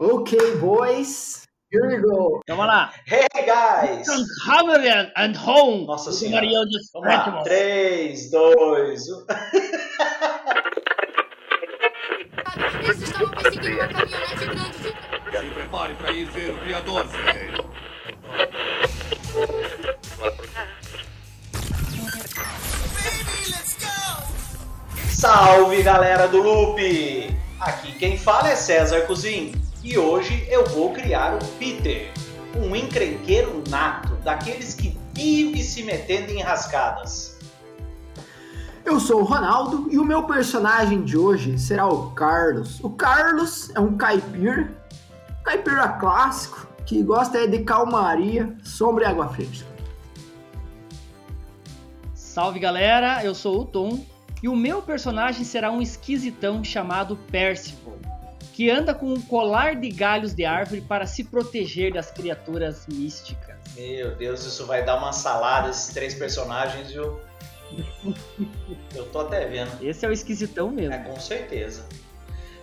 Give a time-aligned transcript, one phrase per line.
[0.00, 1.42] Okay, boys.
[1.72, 2.40] Here we go.
[2.46, 2.92] Vamos lá.
[3.04, 4.06] Hey, guys!
[4.46, 5.86] Covenant and home.
[5.86, 6.46] Nossa Senhora.
[6.94, 7.24] Vamos lá.
[7.24, 7.42] Fátima.
[7.42, 9.26] 3, 2, 1.
[12.80, 17.64] Eles estavam perseguindo uma caminhonete grande de Se prepare para ir ver o Criador, velho.
[25.08, 27.36] Salve galera do Loop!
[27.58, 32.10] Aqui quem fala é César Cozin e hoje eu vou criar o Peter,
[32.56, 37.38] um encrenqueiro nato, daqueles que vive se metendo em rascadas.
[38.84, 42.82] Eu sou o Ronaldo e o meu personagem de hoje será o Carlos.
[42.82, 44.72] O Carlos é um caipira,
[45.44, 49.68] caipira clássico, que gosta de calmaria, sombra e água fresca.
[52.14, 54.04] Salve galera, eu sou o Tom
[54.42, 57.98] e o meu personagem será um esquisitão chamado Percival,
[58.58, 63.54] que anda com um colar de galhos de árvore para se proteger das criaturas místicas.
[63.76, 67.20] Meu Deus, isso vai dar uma salada esses três personagens, viu?
[68.96, 69.70] Eu tô até vendo.
[69.80, 70.92] Esse é o esquisitão mesmo.
[70.92, 71.86] É, com certeza.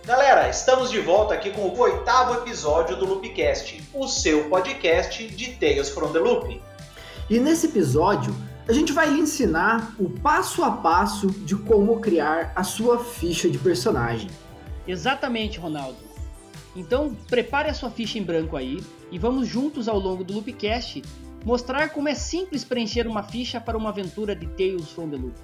[0.04, 5.52] Galera, estamos de volta aqui com o oitavo episódio do Loopcast, o seu podcast de
[5.54, 6.60] Tales from the Loop.
[7.30, 8.36] E nesse episódio,
[8.68, 13.48] a gente vai lhe ensinar o passo a passo de como criar a sua ficha
[13.48, 14.28] de personagem.
[14.86, 15.98] Exatamente, Ronaldo.
[16.74, 21.02] Então, prepare a sua ficha em branco aí e vamos juntos ao longo do Loopcast
[21.44, 25.38] mostrar como é simples preencher uma ficha para uma aventura de Tales from the Loop.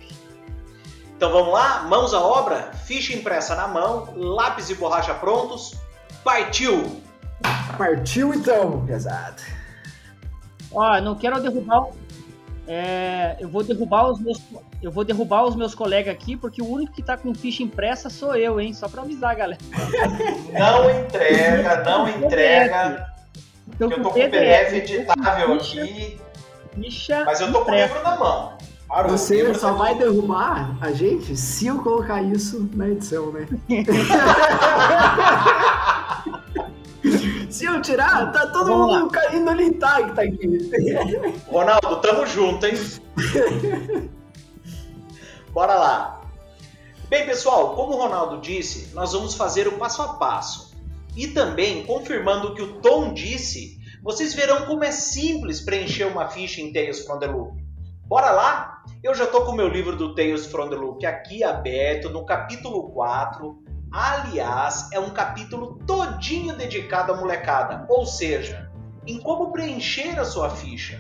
[1.17, 5.77] Então vamos lá, mãos à obra, ficha impressa na mão, lápis e borracha prontos,
[6.25, 7.01] partiu!
[7.79, 9.41] Partiu então, pesado.
[10.73, 11.91] Ó, não quero derrubar.
[12.67, 14.41] É, eu vou derrubar os meus.
[14.81, 18.09] Eu vou derrubar os meus colegas aqui, porque o único que tá com ficha impressa
[18.09, 18.73] sou eu, hein?
[18.73, 19.61] Só pra avisar, galera.
[20.53, 23.13] Não entrega, não entrega,
[23.69, 26.21] Então, eu tô com o PDF editável ficha, aqui,
[26.75, 28.53] Ficha mas eu tô com o livro na mão.
[29.09, 33.49] Você só tá vai derrubar a gente se eu colocar isso na edição, né?
[37.53, 40.71] se eu tirar, tá todo Vamos mundo caindo ali intacto aqui.
[41.47, 42.75] Ronaldo, tamo junto, hein?
[45.53, 46.23] Bora lá.
[47.09, 50.73] Bem, pessoal, como o Ronaldo disse, nós vamos fazer o passo a passo.
[51.15, 56.29] E também, confirmando o que o Tom disse, vocês verão como é simples preencher uma
[56.29, 57.63] ficha em Tales from the Loop.
[58.07, 58.83] Bora lá?
[59.03, 62.25] Eu já tô com o meu livro do Tales from the Loop aqui aberto, no
[62.25, 63.62] capítulo 4.
[63.93, 68.71] Aliás, é um capítulo todinho dedicado à molecada, ou seja,
[69.07, 70.99] em como preencher a sua ficha.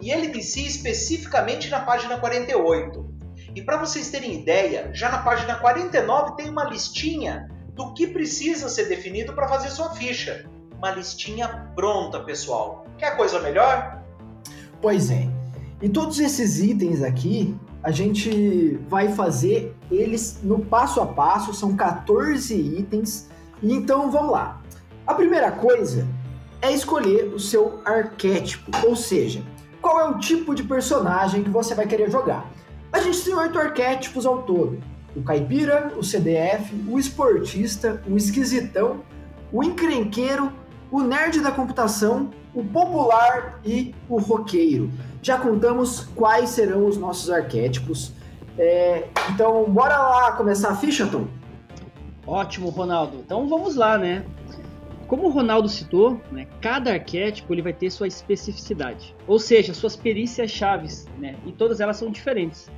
[0.00, 3.12] E ele inicia especificamente na página 48.
[3.56, 8.68] E para vocês terem ideia, já na página 49 tem uma listinha do que precisa
[8.68, 10.48] ser definido para fazer sua ficha.
[10.78, 12.86] Uma listinha pronta, pessoal.
[12.98, 14.00] Quer coisa melhor?
[14.80, 15.28] Pois é.
[15.80, 21.76] E todos esses itens aqui, a gente vai fazer eles no passo a passo, são
[21.76, 23.28] 14 itens.
[23.62, 24.60] Então vamos lá.
[25.06, 26.06] A primeira coisa
[26.60, 29.42] é escolher o seu arquétipo, ou seja,
[29.80, 32.48] qual é o tipo de personagem que você vai querer jogar.
[32.92, 34.78] A gente tem oito arquétipos ao todo:
[35.16, 39.00] o caipira, o CDF, o esportista, o esquisitão,
[39.50, 40.52] o encrenqueiro,
[40.88, 44.90] o nerd da computação, o popular e o roqueiro.
[45.22, 48.12] Já contamos quais serão os nossos arquétipos.
[48.58, 51.26] É, então, bora lá começar a ficha, Tom?
[52.26, 53.18] Ótimo, Ronaldo.
[53.18, 54.24] Então vamos lá, né?
[55.12, 59.94] Como o Ronaldo citou, né, cada arquétipo ele vai ter sua especificidade, ou seja, suas
[59.94, 62.70] perícias chaves, né, e todas elas são diferentes.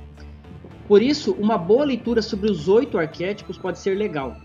[0.85, 4.35] Por isso, uma boa leitura sobre os oito arquétipos pode ser legal.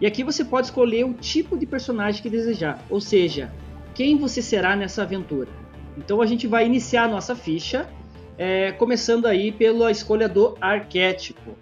[0.00, 3.52] E aqui você pode escolher o tipo de personagem que desejar, ou seja,
[4.00, 5.46] quem você será nessa aventura.
[5.94, 7.86] Então a gente vai iniciar a nossa ficha,
[8.38, 11.54] é, começando aí pela escolha do arquétipo.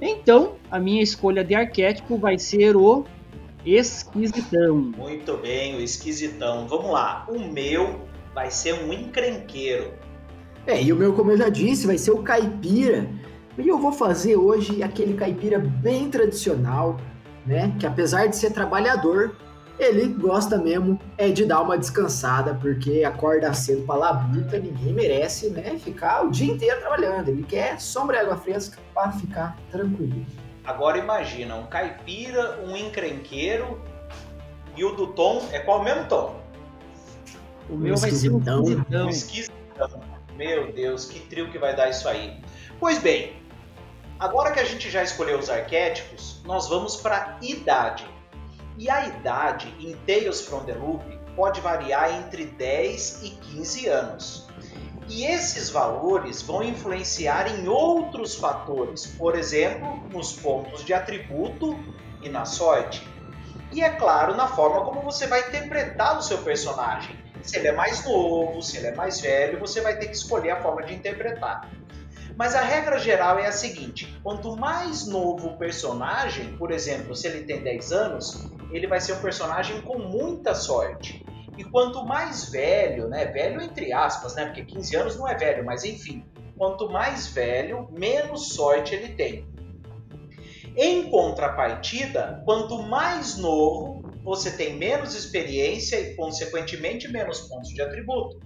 [0.00, 3.04] Então, a minha escolha de arquétipo vai ser o
[3.64, 4.76] esquisitão.
[4.76, 6.66] Muito bem, o esquisitão.
[6.66, 7.24] Vamos lá.
[7.28, 8.00] O meu
[8.34, 9.92] vai ser um encrenqueiro.
[10.66, 13.08] É, e o meu, como eu já disse, vai ser o caipira.
[13.56, 16.96] E eu vou fazer hoje aquele caipira bem tradicional,
[17.46, 17.72] né?
[17.78, 19.36] Que apesar de ser trabalhador,
[19.78, 25.50] ele gosta mesmo é de dar uma descansada, porque acorda cedo pra labuta, ninguém merece,
[25.50, 25.78] né?
[25.78, 27.28] Ficar o dia inteiro trabalhando.
[27.28, 30.24] Ele quer sombra e água fresca para ficar tranquilo.
[30.64, 33.80] Agora imagina, um caipira, um encrenqueiro
[34.76, 36.40] e o do Tom é qual mesmo Tom?
[37.68, 39.06] O meu vai ser um esquisitão.
[39.06, 40.00] Um esquisitão.
[40.36, 42.40] Meu Deus, que trio que vai dar isso aí.
[42.80, 43.36] Pois bem,
[44.18, 48.06] agora que a gente já escolheu os arquétipos, nós vamos para idade.
[48.76, 51.04] E a idade em Tales from the Loop
[51.36, 54.48] pode variar entre 10 e 15 anos.
[55.08, 61.78] E esses valores vão influenciar em outros fatores, por exemplo, nos pontos de atributo
[62.22, 63.06] e na sorte.
[63.70, 67.16] E é claro, na forma como você vai interpretar o seu personagem.
[67.42, 70.52] Se ele é mais novo, se ele é mais velho, você vai ter que escolher
[70.52, 71.70] a forma de interpretar.
[72.36, 77.26] Mas a regra geral é a seguinte: quanto mais novo o personagem, por exemplo, se
[77.28, 81.24] ele tem 10 anos, ele vai ser um personagem com muita sorte.
[81.56, 85.64] E quanto mais velho, né, velho entre aspas, né, porque 15 anos não é velho,
[85.64, 86.24] mas enfim,
[86.56, 89.46] quanto mais velho, menos sorte ele tem.
[90.76, 98.40] Em contrapartida, quanto mais novo, você tem menos experiência e, consequentemente, menos pontos de atributo.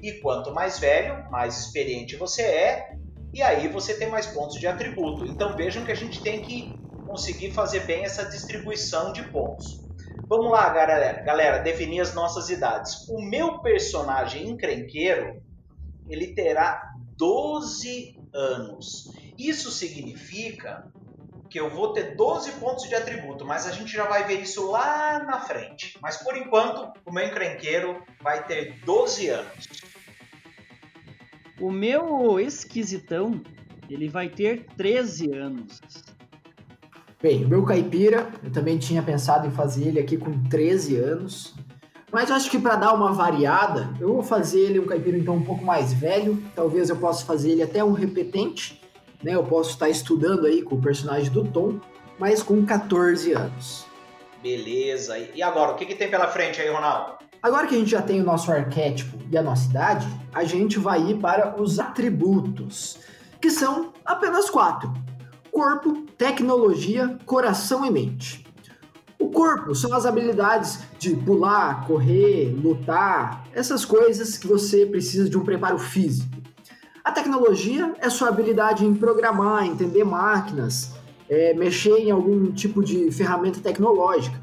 [0.00, 2.96] E quanto mais velho, mais experiente você é,
[3.34, 5.26] e aí você tem mais pontos de atributo.
[5.26, 9.82] Então vejam que a gente tem que conseguir fazer bem essa distribuição de pontos.
[10.28, 13.06] Vamos lá, galera, galera, definir as nossas idades.
[13.08, 15.42] O meu personagem encrenqueiro,
[16.08, 16.80] ele terá
[17.18, 19.12] 12 anos.
[19.36, 20.90] Isso significa
[21.50, 24.70] que eu vou ter 12 pontos de atributo, mas a gente já vai ver isso
[24.70, 25.98] lá na frente.
[26.00, 29.68] Mas por enquanto, o meu encrenqueiro vai ter 12 anos.
[31.60, 33.40] O meu esquisitão,
[33.88, 35.80] ele vai ter 13 anos.
[37.22, 41.54] Bem, o meu caipira, eu também tinha pensado em fazer ele aqui com 13 anos.
[42.10, 45.36] Mas eu acho que para dar uma variada, eu vou fazer ele um caipira então
[45.36, 46.42] um pouco mais velho.
[46.54, 48.80] Talvez eu possa fazer ele até um repetente,
[49.22, 49.34] né?
[49.34, 51.80] Eu posso estar estudando aí com o personagem do Tom,
[52.18, 53.86] mas com 14 anos.
[54.42, 55.18] Beleza.
[55.18, 57.23] E agora, o que, que tem pela frente aí, Ronaldo?
[57.44, 60.78] Agora que a gente já tem o nosso arquétipo e a nossa idade, a gente
[60.78, 62.98] vai ir para os atributos,
[63.38, 64.90] que são apenas quatro:
[65.52, 68.46] corpo, tecnologia, coração e mente.
[69.18, 75.36] O corpo são as habilidades de pular, correr, lutar, essas coisas que você precisa de
[75.36, 76.34] um preparo físico.
[77.04, 80.94] A tecnologia é sua habilidade em programar, entender máquinas,
[81.28, 84.40] é, mexer em algum tipo de ferramenta tecnológica.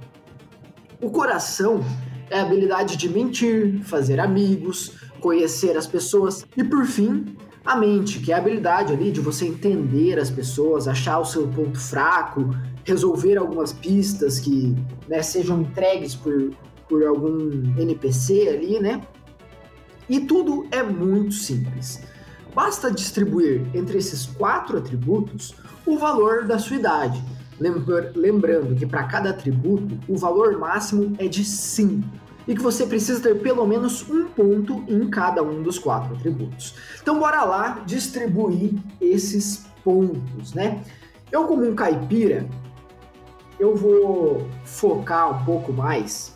[1.01, 1.83] O coração
[2.31, 8.19] é a habilidade de mentir, fazer amigos, conhecer as pessoas e, por fim, a mente,
[8.19, 12.50] que é a habilidade ali de você entender as pessoas, achar o seu ponto fraco,
[12.83, 14.75] resolver algumas pistas que
[15.07, 16.51] né, sejam entregues por,
[16.89, 19.06] por algum NPC ali, né?
[20.10, 22.01] E tudo é muito simples.
[22.56, 25.54] Basta distribuir entre esses quatro atributos
[25.86, 27.22] o valor da sua idade.
[28.16, 32.08] Lembrando que para cada atributo o valor máximo é de 5
[32.48, 36.75] e que você precisa ter pelo menos um ponto em cada um dos quatro atributos.
[37.02, 40.81] Então bora lá distribuir esses pontos, né?
[41.31, 42.48] Eu como um caipira,
[43.60, 46.36] eu vou focar um pouco mais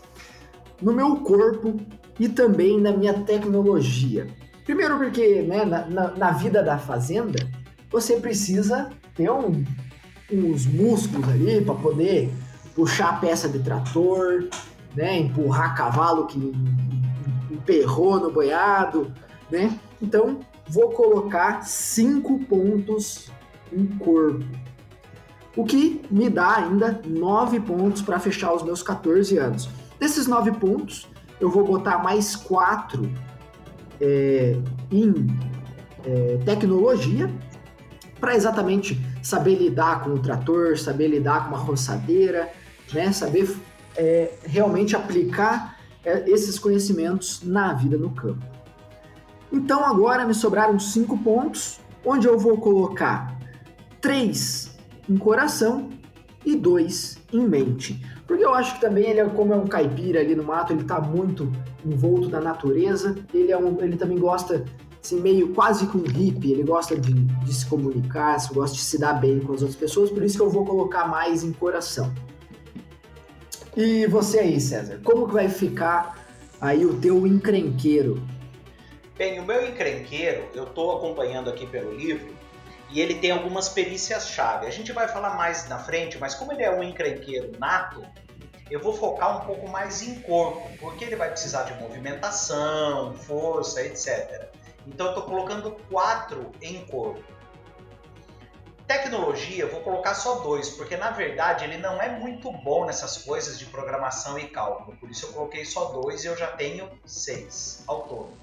[0.81, 1.75] no meu corpo
[2.19, 4.27] e também na minha tecnologia.
[4.63, 7.39] Primeiro porque né, na, na, na vida da fazenda
[7.91, 9.63] você precisa ter um,
[10.31, 12.31] uns músculos ali para poder
[12.75, 14.47] puxar a peça de trator,
[14.95, 16.53] né, empurrar cavalo que
[17.51, 19.11] emperrou no boiado,
[19.51, 19.77] né?
[20.01, 23.31] Então, vou colocar cinco pontos
[23.71, 24.43] em corpo.
[25.55, 29.69] O que me dá ainda nove pontos para fechar os meus 14 anos.
[29.99, 31.07] Desses nove pontos,
[31.39, 33.09] eu vou botar mais quatro
[34.01, 34.57] é,
[34.91, 35.27] em
[36.03, 37.31] é, tecnologia,
[38.19, 42.49] para exatamente saber lidar com o trator, saber lidar com uma roçadeira,
[42.93, 43.11] né?
[43.11, 43.55] saber
[43.95, 48.45] é, realmente aplicar é, esses conhecimentos na vida no campo.
[49.51, 53.37] Então agora me sobraram cinco pontos, onde eu vou colocar
[54.01, 54.77] três
[55.09, 55.89] em coração
[56.45, 58.03] e dois em mente.
[58.27, 60.81] Porque eu acho que também ele é como é um caipira ali no mato, ele
[60.81, 61.51] está muito
[61.85, 64.65] envolto na natureza, ele, é um, ele também gosta
[65.05, 68.97] assim, meio quase que um hippie, ele gosta de, de se comunicar, gosta de se
[68.97, 72.13] dar bem com as outras pessoas, por isso que eu vou colocar mais em coração.
[73.77, 76.17] E você aí, César, como que vai ficar
[76.59, 78.21] aí o teu encrenqueiro?
[79.15, 82.33] Bem, o meu encrenqueiro, eu estou acompanhando aqui pelo livro,
[82.89, 84.65] e ele tem algumas perícias-chave.
[84.65, 88.03] A gente vai falar mais na frente, mas como ele é um encrenqueiro nato,
[88.71, 93.83] eu vou focar um pouco mais em corpo, porque ele vai precisar de movimentação, força,
[93.83, 94.49] etc.
[94.87, 97.23] Então eu estou colocando quatro em corpo.
[98.87, 103.57] Tecnologia, vou colocar só dois, porque na verdade ele não é muito bom nessas coisas
[103.57, 104.95] de programação e cálculo.
[104.97, 108.33] Por isso eu coloquei só dois e eu já tenho seis ao todo.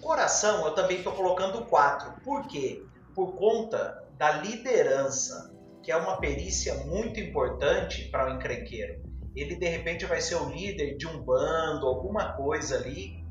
[0.00, 2.14] Coração, eu também estou colocando quatro.
[2.24, 2.82] Por quê?
[3.14, 9.02] Por conta da liderança, que é uma perícia muito importante para o encrenqueiro.
[9.34, 13.21] ele de repente vai ser o líder de um bando, alguma coisa ali.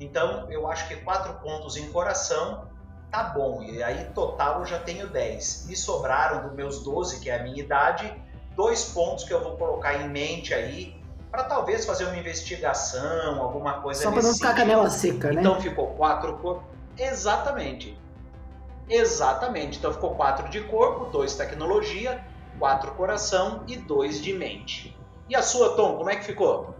[0.00, 2.68] Então eu acho que quatro pontos em coração
[3.10, 3.62] tá bom.
[3.62, 5.66] E aí total eu já tenho 10.
[5.66, 8.12] Me sobraram dos meus 12, que é a minha idade,
[8.54, 10.98] dois pontos que eu vou colocar em mente aí
[11.30, 15.40] para talvez fazer uma investigação, alguma coisa Só para não ficar canela seca, né?
[15.40, 16.64] Então ficou quatro corpo.
[16.96, 17.98] Exatamente.
[18.88, 19.78] Exatamente.
[19.78, 22.24] Então ficou quatro de corpo, dois tecnologia,
[22.58, 24.96] quatro coração e dois de mente.
[25.28, 26.74] E a sua, Tom, como é que ficou?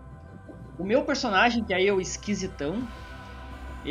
[0.79, 2.89] O meu personagem, que aí é o esquisitão,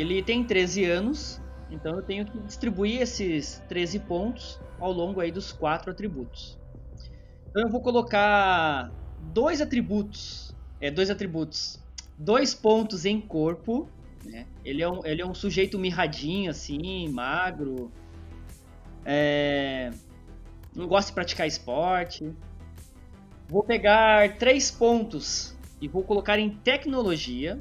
[0.00, 1.40] ele tem 13 anos,
[1.70, 6.58] então eu tenho que distribuir esses 13 pontos ao longo aí dos quatro atributos.
[7.50, 11.82] Então eu vou colocar dois atributos, é, dois atributos,
[12.16, 13.88] dois pontos em corpo,
[14.24, 14.46] né?
[14.64, 17.90] Ele é um, ele é um sujeito mirradinho assim, magro,
[19.04, 19.90] é,
[20.74, 22.32] não gosta de praticar esporte.
[23.48, 27.58] Vou pegar três pontos e vou colocar em tecnologia.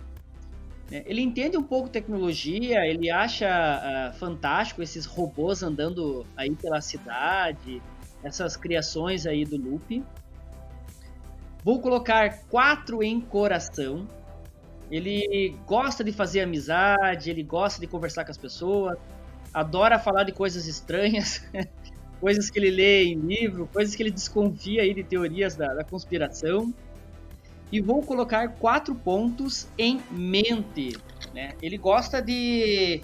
[0.89, 1.03] Né?
[1.06, 7.82] Ele entende um pouco tecnologia, ele acha ah, fantástico esses robôs andando aí pela cidade,
[8.24, 10.03] essas criações aí do Loop.
[11.63, 14.08] Vou colocar quatro em coração.
[14.89, 18.98] Ele gosta de fazer amizade, ele gosta de conversar com as pessoas,
[19.53, 21.46] adora falar de coisas estranhas,
[22.22, 25.84] coisas que ele lê em livro, coisas que ele desconfia aí de teorias da, da
[25.84, 26.74] conspiração.
[27.71, 30.97] E vou colocar quatro pontos em mente.
[31.33, 31.53] Né?
[31.62, 33.01] Ele gosta de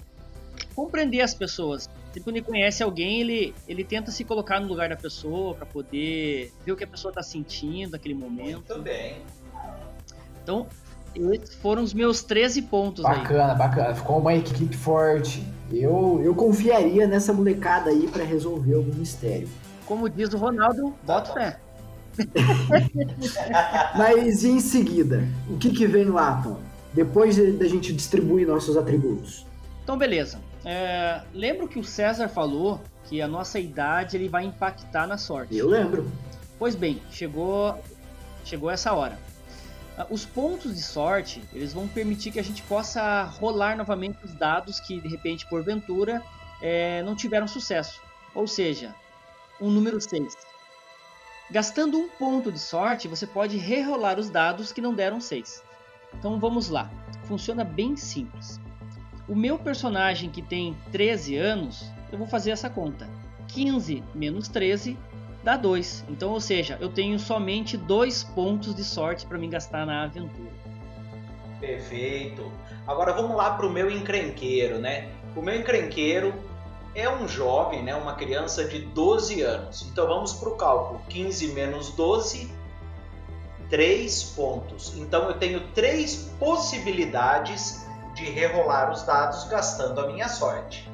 [0.74, 1.88] compreender as pessoas.
[2.06, 5.66] Sempre quando ele conhece alguém, ele, ele tenta se colocar no lugar da pessoa para
[5.66, 8.64] poder ver o que a pessoa está sentindo naquele momento.
[8.68, 9.16] Muito bem.
[10.42, 10.66] Então,
[11.14, 13.18] esses foram os meus 13 pontos aí.
[13.18, 13.94] Bacana, bacana.
[13.94, 15.44] Ficou uma equipe forte.
[15.72, 19.48] Eu, eu confiaria nessa molecada aí para resolver algum mistério.
[19.86, 21.60] Como diz o Ronaldo, bota fé.
[23.96, 26.60] Mas e em seguida, o que, que vem lá, Tom?
[26.92, 29.44] Depois de- da gente distribuir nossos atributos.
[29.82, 30.38] Então, beleza.
[30.64, 35.56] É, lembro que o César falou que a nossa idade ele vai impactar na sorte.
[35.56, 36.10] Eu lembro.
[36.58, 37.78] Pois bem, chegou,
[38.44, 39.18] chegou essa hora.
[39.98, 44.32] Ah, Os pontos de sorte, eles vão permitir que a gente possa rolar novamente os
[44.32, 46.22] dados que, de repente, porventura,
[46.62, 48.00] eh, não tiveram sucesso.
[48.34, 48.94] Ou seja,
[49.60, 50.34] um número 6.
[51.54, 55.62] Gastando um ponto de sorte, você pode rerolar os dados que não deram 6.
[56.12, 56.90] Então vamos lá.
[57.28, 58.60] Funciona bem simples.
[59.28, 63.08] O meu personagem que tem 13 anos, eu vou fazer essa conta.
[63.46, 64.98] 15 menos 13
[65.44, 66.06] dá 2.
[66.08, 70.50] Então, ou seja, eu tenho somente dois pontos de sorte para me gastar na aventura.
[71.60, 72.50] Perfeito.
[72.84, 75.08] Agora vamos lá para o meu encrenqueiro, né?
[75.36, 76.34] O meu encrenqueiro
[76.94, 77.94] é um jovem, né?
[77.94, 79.86] Uma criança de 12 anos.
[79.90, 81.00] Então vamos para o cálculo.
[81.08, 82.50] 15 menos 12,
[83.68, 84.94] 3 pontos.
[84.96, 87.84] Então eu tenho três possibilidades
[88.14, 90.88] de rerolar os dados gastando a minha sorte.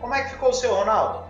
[0.00, 1.24] Como é que ficou o seu, Ronaldo?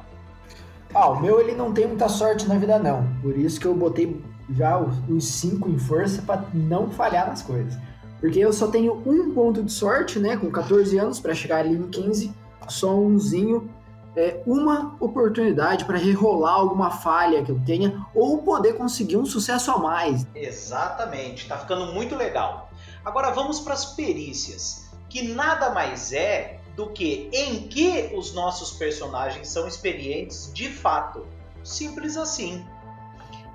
[0.95, 3.05] Ah, o meu ele não tem muita sorte na vida não.
[3.21, 7.43] Por isso que eu botei já os- os 5 em força para não falhar nas
[7.43, 7.77] coisas.
[8.21, 11.75] Porque eu só tenho um ponto de sorte, né, com 14 anos para chegar ali
[11.75, 12.33] em 15,
[12.69, 13.69] só umzinho,
[14.17, 19.71] é, uma oportunidade para rerolar alguma falha que eu tenha ou poder conseguir um sucesso
[19.71, 20.27] a mais.
[20.35, 22.71] Exatamente, tá ficando muito legal.
[23.05, 28.73] Agora vamos para as perícias, que nada mais é do que em que os nossos
[28.73, 31.27] personagens são experientes de fato.
[31.63, 32.65] Simples assim.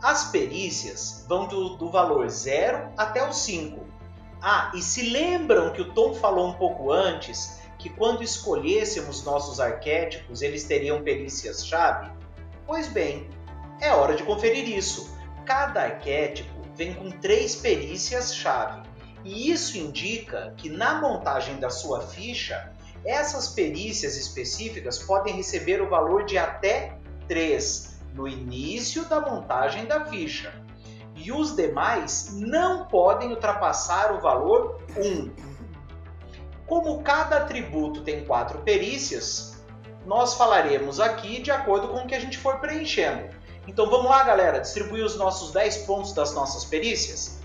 [0.01, 3.85] As perícias vão do, do valor 0 até o 5.
[4.41, 9.59] Ah, e se lembram que o Tom falou um pouco antes que quando escolhêssemos nossos
[9.59, 12.11] arquétipos eles teriam perícias-chave?
[12.67, 13.29] Pois bem,
[13.79, 15.09] é hora de conferir isso.
[15.45, 18.87] Cada arquétipo vem com três perícias-chave.
[19.23, 22.71] E isso indica que na montagem da sua ficha,
[23.05, 30.05] essas perícias específicas podem receber o valor de até 3 no início da montagem da
[30.05, 30.53] ficha.
[31.15, 35.48] E os demais não podem ultrapassar o valor 1.
[36.69, 39.57] Como cada atributo tem quatro perícias,
[40.05, 43.27] nós falaremos aqui de acordo com o que a gente for preenchendo.
[43.67, 47.39] Então vamos lá, galera, distribuir os nossos 10 pontos das nossas perícias?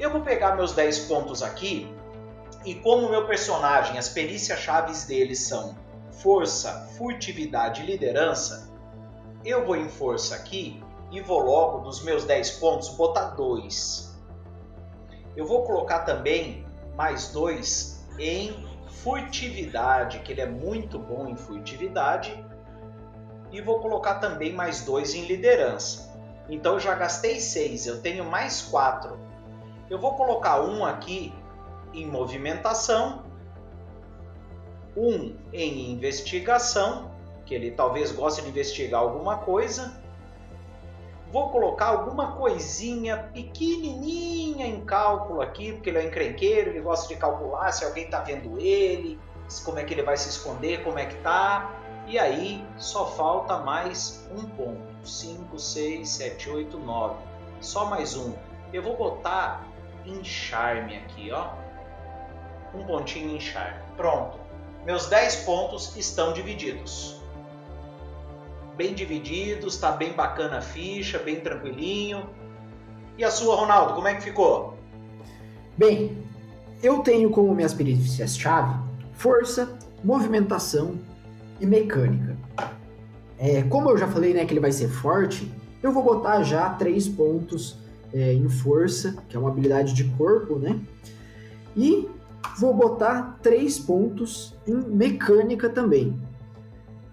[0.00, 1.94] Eu vou pegar meus 10 pontos aqui
[2.64, 5.76] e como meu personagem, as perícias chaves dele são
[6.22, 8.70] força, furtividade e liderança,
[9.44, 10.82] eu vou em força aqui
[11.12, 14.16] e vou logo dos meus 10 pontos botar 2.
[15.36, 18.66] Eu vou colocar também mais 2 em
[19.02, 22.44] furtividade, que ele é muito bom em furtividade,
[23.52, 26.14] e vou colocar também mais 2 em liderança.
[26.48, 29.18] Então eu já gastei 6, eu tenho mais 4.
[29.88, 31.32] Eu vou colocar um aqui
[31.94, 33.24] em movimentação,
[34.96, 37.10] um em investigação,
[37.44, 40.02] que ele talvez goste de investigar alguma coisa.
[41.32, 47.16] Vou colocar alguma coisinha pequenininha em cálculo aqui, porque ele é encrenqueiro, ele gosta de
[47.16, 49.18] calcular se alguém está vendo ele,
[49.64, 51.72] como é que ele vai se esconder, como é que tá.
[52.06, 54.96] E aí só falta mais um ponto.
[55.04, 57.16] 5, 6, 7, 8, 9.
[57.60, 58.32] Só mais um.
[58.72, 59.66] Eu vou botar
[60.04, 61.48] em charme aqui, ó.
[62.74, 63.80] Um pontinho em charme.
[63.96, 64.38] Pronto.
[64.84, 67.20] Meus 10 pontos estão divididos.
[68.76, 72.28] Bem divididos, tá bem bacana a ficha, bem tranquilinho.
[73.16, 74.76] E a sua, Ronaldo, como é que ficou?
[75.76, 76.18] Bem,
[76.82, 80.98] eu tenho como minhas perícias-chave força, movimentação
[81.60, 82.36] e mecânica.
[83.38, 85.50] É, como eu já falei né, que ele vai ser forte,
[85.82, 87.78] eu vou botar já três pontos
[88.12, 90.78] é, em força, que é uma habilidade de corpo, né?
[91.76, 92.08] E
[92.58, 96.18] vou botar três pontos em mecânica também.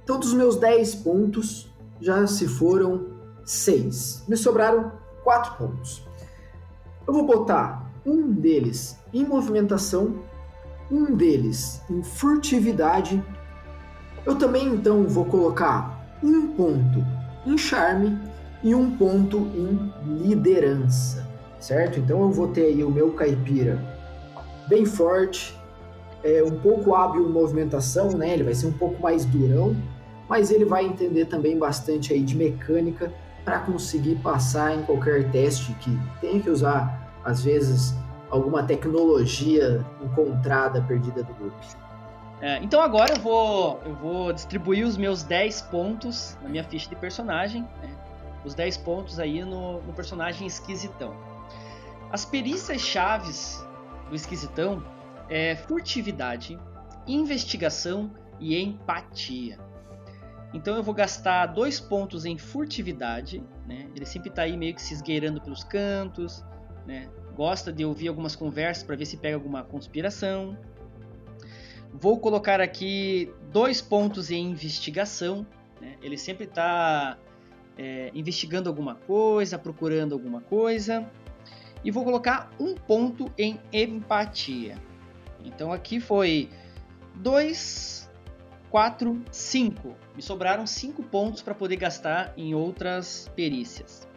[0.04, 3.08] Então, dos meus 10 pontos, já se foram
[3.46, 4.26] 6.
[4.28, 4.92] Me sobraram
[5.24, 6.06] 4 pontos.
[7.08, 10.20] Eu vou botar um deles em movimentação,
[10.92, 13.24] um deles em furtividade.
[14.26, 17.04] Eu também então vou colocar um ponto
[17.46, 18.18] em charme
[18.64, 19.94] e um ponto em
[20.24, 21.28] liderança,
[21.60, 22.00] certo?
[22.00, 23.82] Então eu vou ter aí o meu caipira
[24.68, 25.58] bem forte,
[26.24, 28.34] é, um pouco hábil em movimentação, né?
[28.34, 29.76] Ele vai ser um pouco mais durão,
[30.34, 33.14] mas ele vai entender também bastante aí de mecânica
[33.46, 37.94] para conseguir passar em qualquer teste que tenha que usar, às vezes,
[38.32, 41.56] alguma tecnologia encontrada, perdida do grupo.
[42.42, 46.90] É, então agora eu vou, eu vou distribuir os meus 10 pontos na minha ficha
[46.90, 47.62] de personagem.
[47.84, 47.96] Né?
[48.44, 51.14] Os 10 pontos aí no, no personagem esquisitão.
[52.12, 53.64] As perícias chaves
[54.10, 54.84] do esquisitão
[55.30, 56.60] é furtividade,
[57.06, 59.60] investigação e empatia.
[60.54, 63.90] Então eu vou gastar dois pontos em furtividade, né?
[63.96, 66.44] Ele sempre está aí meio que se esgueirando pelos cantos,
[66.86, 67.10] né?
[67.36, 70.56] Gosta de ouvir algumas conversas para ver se pega alguma conspiração.
[71.92, 75.46] Vou colocar aqui dois pontos em investigação.
[75.82, 75.96] Né?
[76.02, 77.18] Ele sempre está
[77.76, 81.10] é, investigando alguma coisa, procurando alguma coisa.
[81.84, 84.78] E vou colocar um ponto em empatia.
[85.44, 86.50] Então aqui foi
[87.16, 88.10] 2,
[88.70, 89.96] 4, 5.
[90.16, 94.08] Me sobraram 5 pontos para poder gastar em outras perícias.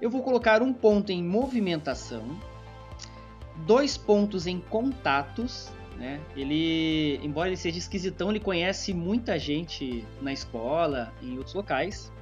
[0.00, 2.38] Eu vou colocar um ponto em movimentação,
[3.66, 6.20] dois pontos em contatos né?
[6.36, 12.12] Ele, embora ele seja esquisitão, ele conhece muita gente na escola, em outros locais.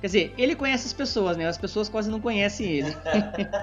[0.00, 1.46] Quer dizer, ele conhece as pessoas, né?
[1.46, 2.94] As pessoas quase não conhecem ele.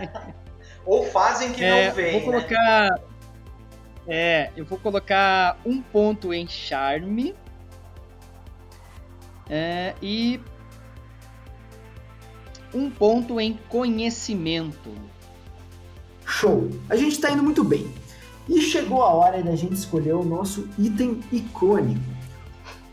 [0.86, 2.40] Ou fazem que é, não veem, vou né?
[2.42, 3.00] colocar, né?
[4.08, 7.36] É, eu vou colocar um ponto em charme.
[9.50, 10.40] É, e
[12.74, 14.90] um ponto em conhecimento.
[16.26, 16.70] Show!
[16.90, 17.88] A gente está indo muito bem.
[18.48, 22.02] E chegou a hora da gente escolher o nosso item icônico.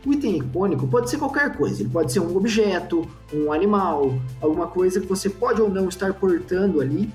[0.06, 4.66] O item icônico pode ser qualquer coisa, ele pode ser um objeto, um animal, alguma
[4.66, 7.12] coisa que você pode ou não estar portando ali,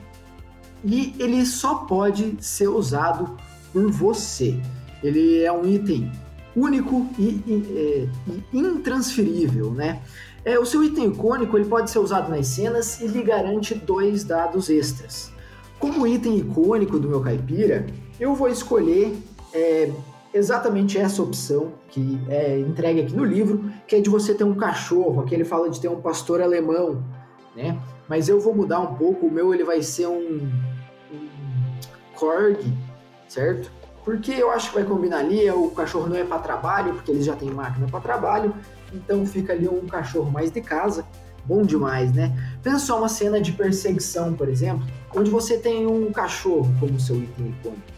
[0.84, 3.36] e ele só pode ser usado
[3.74, 4.60] por você.
[5.02, 6.12] Ele é um item
[6.56, 10.02] único e, e, é, e intransferível, né?
[10.44, 14.24] É, o seu item icônico ele pode ser usado nas cenas e lhe garante dois
[14.24, 15.32] dados extras.
[15.80, 17.88] Como item icônico do meu caipira,
[18.20, 19.18] eu vou escolher
[19.54, 19.92] é,
[20.34, 24.56] exatamente essa opção que é entregue aqui no livro, que é de você ter um
[24.56, 25.22] cachorro.
[25.22, 27.04] Aqui ele fala de ter um pastor alemão,
[27.56, 27.80] né?
[28.08, 29.26] Mas eu vou mudar um pouco.
[29.26, 30.48] O meu ele vai ser um,
[31.12, 31.28] um
[32.14, 32.72] corgi,
[33.28, 33.72] certo?
[34.06, 35.50] Porque eu acho que vai combinar ali.
[35.52, 38.54] O cachorro não é para trabalho, porque eles já têm máquina para trabalho.
[38.94, 41.04] Então fica ali um cachorro mais de casa.
[41.44, 42.32] Bom demais, né?
[42.64, 47.18] Pensa só uma cena de perseguição, por exemplo, onde você tem um cachorro como seu
[47.18, 47.96] item icônico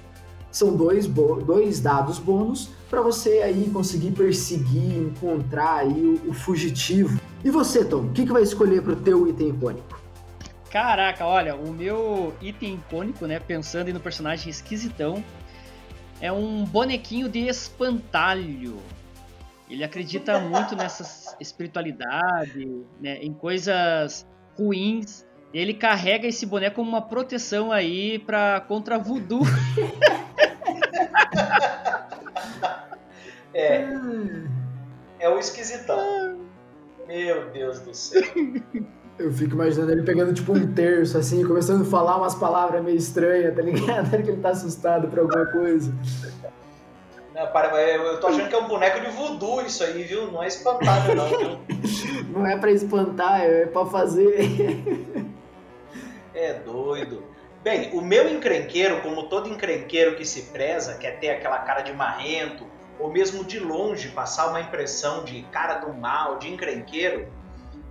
[0.57, 7.19] são dois, dois dados bônus para você aí conseguir perseguir, encontrar aí o, o fugitivo.
[7.43, 10.01] E você, Tom, o que, que vai escolher para o teu item icônico?
[10.71, 15.23] Caraca, olha, o meu item icônico, né, pensando no personagem esquisitão,
[16.21, 18.79] é um bonequinho de espantalho.
[19.69, 24.25] Ele acredita muito nessa espiritualidade, né, em coisas
[24.57, 25.23] ruins.
[25.53, 29.41] Ele carrega esse boneco como uma proteção aí para contra voodoo.
[33.53, 33.87] é.
[35.19, 36.45] É o esquisitão.
[37.07, 38.23] Meu Deus do céu.
[39.19, 42.97] Eu fico imaginando ele pegando tipo um terço, assim, começando a falar umas palavras meio
[42.97, 44.09] estranhas, tá ligado?
[44.11, 45.91] que ele tá assustado por alguma coisa.
[47.33, 50.31] Não, para, eu tô achando que é um boneco de voodoo isso aí, viu?
[50.31, 51.59] Não é espantalho não, viu?
[52.29, 54.35] Não é pra espantar, é pra fazer.
[56.33, 57.23] É doido.
[57.63, 61.91] Bem, o meu encrenqueiro, como todo encrenqueiro que se preza, quer ter aquela cara de
[61.93, 62.65] marrento,
[62.99, 67.27] ou mesmo de longe passar uma impressão de cara do mal, de encrenqueiro,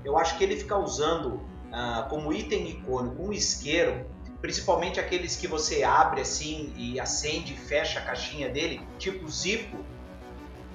[0.06, 1.40] eu acho que ele fica usando
[1.72, 4.06] ah, como item icônico um isqueiro,
[4.40, 9.78] principalmente aqueles que você abre assim e acende e fecha a caixinha dele, tipo Zippo,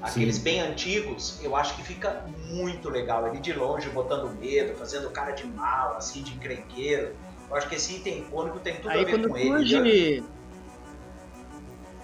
[0.01, 0.43] aqueles Sim.
[0.43, 3.25] bem antigos, eu acho que fica muito legal.
[3.27, 7.15] Ele de longe botando medo, fazendo cara de mal, assim, de encrenqueiro.
[7.49, 10.23] Eu acho que esse item icônico tem tudo a Aí ver quando com ele.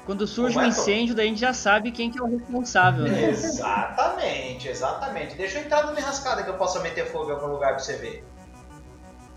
[0.08, 3.30] Quando surge um incêndio, daí a gente já sabe quem que é o responsável, né?
[3.30, 5.36] Exatamente, exatamente.
[5.36, 7.98] Deixa eu entrar numa enrascada que eu possa meter fogo em algum lugar pra você
[7.98, 8.24] ver.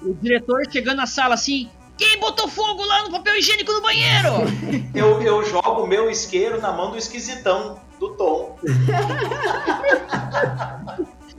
[0.01, 4.29] O diretor chegando na sala assim, quem botou fogo lá no papel higiênico no banheiro?
[4.95, 8.57] Eu, eu jogo o meu isqueiro na mão do esquisitão, do Tom.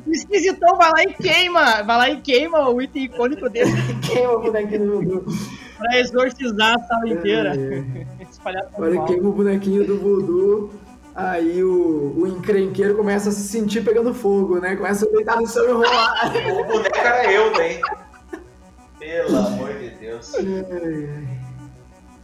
[0.06, 3.72] O esquisitão vai lá e queima, vai lá e queima o item icônico dele
[4.04, 5.26] Queima o bonequinho do voodoo.
[5.78, 7.54] pra exorcizar a sala inteira.
[8.42, 10.74] Espalhar todo Olha, queima o bonequinho do voodoo.
[11.14, 14.76] Aí o, o encrenqueiro começa a se sentir pegando fogo, né?
[14.76, 16.34] Começa a deitar no chão e enrolar.
[16.60, 17.82] O boneco era eu, hein?
[18.98, 20.34] Pelo amor de Deus.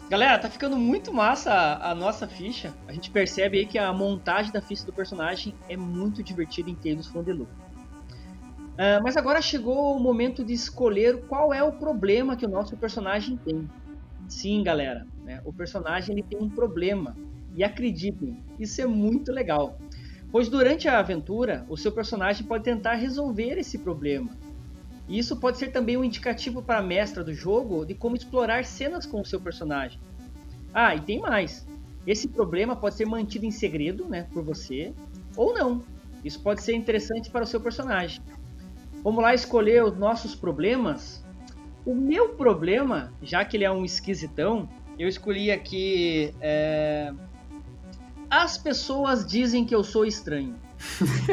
[0.09, 2.73] Galera, tá ficando muito massa a, a nossa ficha.
[2.87, 6.75] A gente percebe aí que a montagem da ficha do personagem é muito divertida em
[6.75, 7.47] termos Fondelu.
[8.77, 12.75] Ah, mas agora chegou o momento de escolher qual é o problema que o nosso
[12.77, 13.69] personagem tem.
[14.27, 17.15] Sim, galera, né, o personagem ele tem um problema.
[17.53, 19.77] E acreditem, isso é muito legal.
[20.31, 24.29] Pois durante a aventura, o seu personagem pode tentar resolver esse problema.
[25.07, 28.63] E isso pode ser também um indicativo para a mestra do jogo de como explorar
[28.65, 29.99] cenas com o seu personagem.
[30.73, 31.65] Ah, e tem mais.
[32.05, 34.93] Esse problema pode ser mantido em segredo, né, por você,
[35.35, 35.83] ou não.
[36.23, 38.21] Isso pode ser interessante para o seu personagem.
[39.03, 41.23] Vamos lá escolher os nossos problemas.
[41.85, 46.33] O meu problema, já que ele é um esquisitão, eu escolhi aqui.
[46.41, 47.11] é,
[48.29, 50.55] As pessoas dizem que eu sou estranho.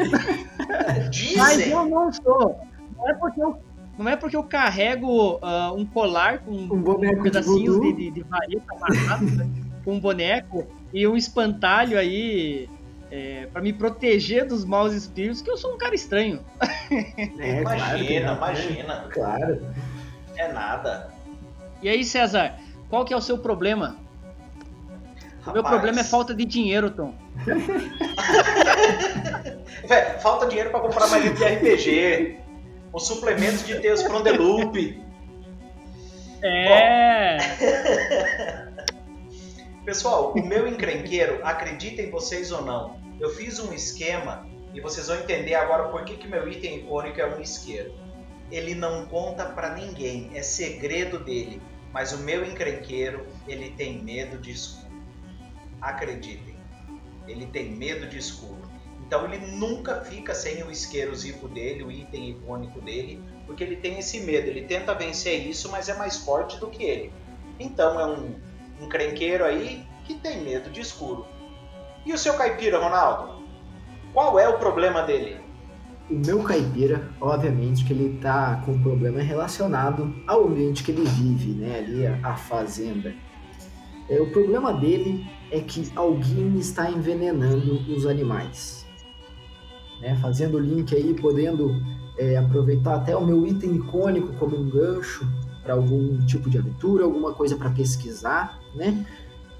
[1.37, 1.69] Mas Dizem.
[1.71, 2.59] eu não sou.
[2.97, 3.59] Não é porque eu,
[3.97, 8.65] não é porque eu carrego ah, um colar com Um pedacinhos de, de, de vareta
[8.71, 9.47] amarrado, né?
[9.83, 12.67] com um boneco e um espantalho aí
[13.11, 16.39] é, para me proteger dos maus espíritos, que eu sou um cara estranho.
[17.39, 19.05] É, Imagina, não, imagina.
[19.11, 19.61] Claro.
[20.37, 21.09] É nada.
[21.81, 22.53] E aí, César,
[22.89, 23.97] qual que é o seu problema?
[25.45, 27.13] O meu Rapaz, problema é falta de dinheiro, Tom.
[29.87, 32.39] Véi, falta dinheiro pra comprar mais livro de RPG.
[32.91, 35.03] Os suplementos de Tales from the Loop.
[36.41, 37.37] É.
[39.85, 45.17] Pessoal, o meu encrenqueiro, acreditem vocês ou não, eu fiz um esquema e vocês vão
[45.17, 47.93] entender agora por que, que meu item icônico é um isqueiro.
[48.51, 51.61] Ele não conta pra ninguém, é segredo dele.
[51.95, 54.93] Mas o meu encrenqueiro, ele tem medo de escuro.
[55.79, 56.57] Acreditem,
[57.25, 58.69] ele tem medo de escuro.
[58.99, 63.77] Então ele nunca fica sem o isqueiro zipo dele, o item icônico dele, porque ele
[63.77, 64.49] tem esse medo.
[64.49, 67.13] Ele tenta vencer isso, mas é mais forte do que ele.
[67.57, 68.41] Então é um
[68.81, 71.25] encrenqueiro aí que tem medo de escuro.
[72.05, 73.41] E o seu caipira, Ronaldo?
[74.11, 75.44] Qual é o problema dele?
[76.09, 81.03] O meu caipira, obviamente, que ele tá com um problema relacionado ao ambiente que ele
[81.03, 81.79] vive, né?
[81.79, 83.13] Ali, a, a fazenda.
[84.07, 88.85] É, o problema dele é que alguém está envenenando os animais.
[89.99, 90.15] Né?
[90.21, 91.71] Fazendo o link aí, podendo
[92.17, 95.27] é, aproveitar até o meu item icônico como um gancho
[95.63, 99.03] para algum tipo de aventura, alguma coisa para pesquisar, né?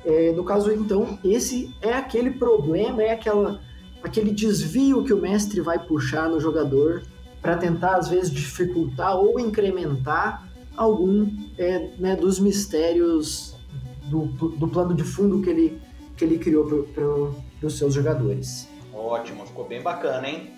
[0.05, 3.60] É, no caso, então, esse é aquele problema, é aquela
[4.05, 7.01] aquele desvio que o mestre vai puxar no jogador
[7.41, 13.55] para tentar às vezes dificultar ou incrementar algum é, né, dos mistérios
[14.03, 15.81] do, do plano de fundo que ele,
[16.15, 18.69] que ele criou para os seus jogadores.
[18.93, 20.53] Ótimo, ficou bem bacana, hein?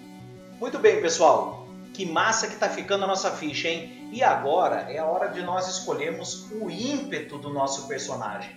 [0.60, 1.65] Muito bem, pessoal.
[1.93, 4.10] Que massa que tá ficando a nossa ficha, hein?
[4.12, 8.51] E agora é a hora de nós escolhermos o ímpeto do nosso personagem.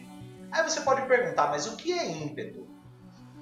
[0.51, 2.70] Aí você pode perguntar, mas o que é ímpeto?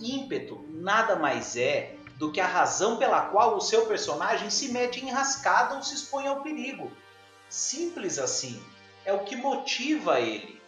[0.00, 5.04] Ímpeto nada mais é do que a razão pela qual o seu personagem se mete
[5.04, 6.90] em rascada ou se expõe ao perigo.
[7.48, 8.62] Simples assim.
[9.04, 10.60] É o que motiva ele.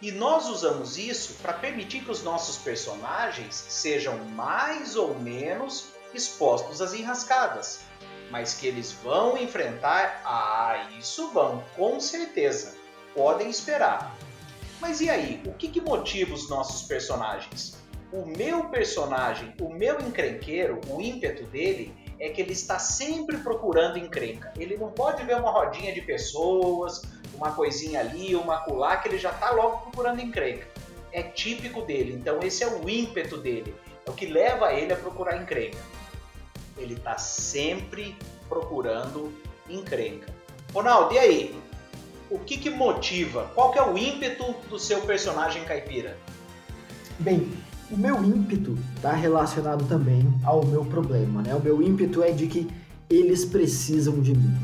[0.00, 6.80] E nós usamos isso para permitir que os nossos personagens sejam mais ou menos expostos
[6.80, 7.80] às enrascadas.
[8.30, 12.76] Mas que eles vão enfrentar, ah, isso vão, com certeza.
[13.14, 14.14] Podem esperar.
[14.80, 17.76] Mas e aí, o que, que motiva os nossos personagens?
[18.12, 23.98] O meu personagem, o meu encrenqueiro, o ímpeto dele é que ele está sempre procurando
[23.98, 24.52] encrenca.
[24.56, 27.02] Ele não pode ver uma rodinha de pessoas,
[27.34, 30.66] uma coisinha ali, uma colar, que ele já está logo procurando encrenca.
[31.12, 33.74] É típico dele, então esse é o ímpeto dele,
[34.06, 35.78] é o que leva ele a procurar encrenca.
[36.76, 38.16] Ele está sempre
[38.48, 39.32] procurando
[39.68, 40.32] encrenca.
[40.72, 41.60] Ronaldo, e aí?
[42.28, 43.50] O que, que motiva?
[43.54, 46.16] Qual que é o ímpeto do seu personagem caipira?
[47.18, 47.50] Bem,
[47.90, 51.54] o meu ímpeto está relacionado também ao meu problema, né?
[51.54, 52.68] O meu ímpeto é de que
[53.08, 54.56] eles precisam de mim,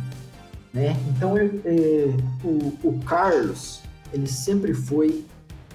[0.72, 0.96] né?
[1.08, 3.80] Então, eu, é, o, o, Carlos,
[4.12, 5.24] ele sempre foi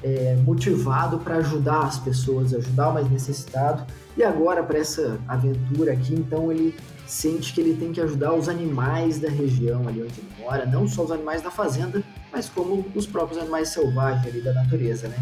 [0.03, 3.85] é, motivado para ajudar as pessoas, ajudar o mais necessitado.
[4.17, 8.49] E agora, para essa aventura aqui, então, ele sente que ele tem que ajudar os
[8.49, 12.85] animais da região ali onde ele mora, não só os animais da fazenda, mas como
[12.93, 15.17] os próprios animais selvagens ali da natureza, né?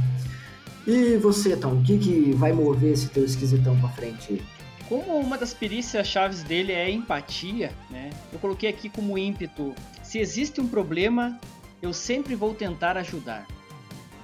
[0.88, 4.44] E você, Tom, o que, que vai mover esse teu esquisitão pra frente?
[4.88, 8.12] Como uma das perícias chaves dele é empatia, né?
[8.32, 11.40] Eu coloquei aqui como ímpeto: se existe um problema,
[11.82, 13.48] eu sempre vou tentar ajudar.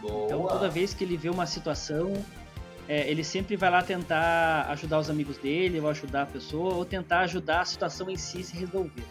[0.02, 0.26] Boa.
[0.26, 2.13] Então, toda vez que ele vê uma situação,
[2.88, 6.86] é, ele sempre vai lá tentar ajudar os amigos dele, ou ajudar a pessoa, ou
[6.86, 9.04] tentar ajudar a situação em si se resolver.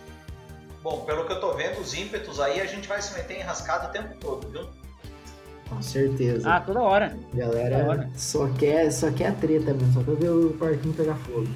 [0.83, 3.43] Bom, pelo que eu tô vendo, os ímpetos aí a gente vai se meter em
[3.43, 4.69] rascada o tempo todo, viu?
[5.71, 6.53] Com certeza.
[6.53, 7.17] Ah, toda hora.
[7.33, 8.11] Galera toda hora.
[8.17, 11.47] Só, quer, só quer a treta mesmo, só quer ver o parquinho pegar fogo.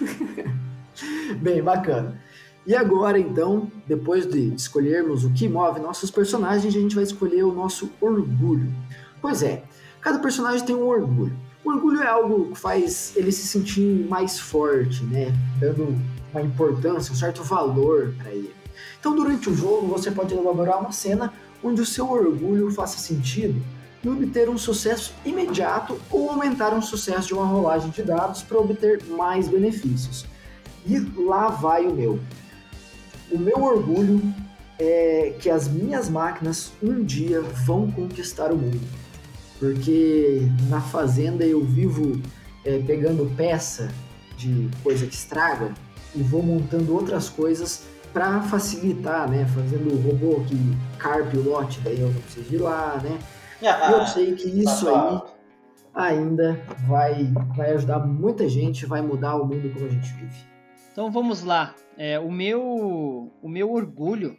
[1.42, 2.18] Bem, bacana.
[2.64, 7.42] E agora, então, depois de escolhermos o que move nossos personagens, a gente vai escolher
[7.42, 8.72] o nosso orgulho.
[9.20, 9.64] Pois é,
[10.00, 11.36] cada personagem tem um orgulho.
[11.64, 15.32] O orgulho é algo que faz ele se sentir mais forte, né?
[15.58, 15.96] Dando
[16.32, 18.54] uma importância, um certo valor para ele.
[18.98, 21.32] Então, durante o jogo, você pode elaborar uma cena
[21.66, 23.60] onde o seu orgulho faça sentido
[24.02, 28.58] e obter um sucesso imediato ou aumentar um sucesso de uma rolagem de dados para
[28.58, 30.24] obter mais benefícios.
[30.86, 32.20] E lá vai o meu.
[33.30, 34.22] O meu orgulho
[34.78, 38.80] é que as minhas máquinas um dia vão conquistar o mundo.
[39.58, 42.20] Porque na fazenda eu vivo
[42.64, 43.90] é, pegando peça
[44.36, 45.74] de coisa que estraga
[46.14, 47.82] e vou montando outras coisas
[48.16, 49.44] para facilitar, né?
[49.54, 50.56] Fazendo o robô que
[50.98, 53.18] carpe o lote, daí eu não preciso ir lá, né?
[53.60, 55.20] E eu sei que isso aí
[55.94, 57.24] ainda vai,
[57.54, 60.46] vai ajudar muita gente, vai mudar o mundo como a gente vive.
[60.90, 61.74] Então vamos lá.
[61.98, 64.34] É, o, meu, o meu orgulho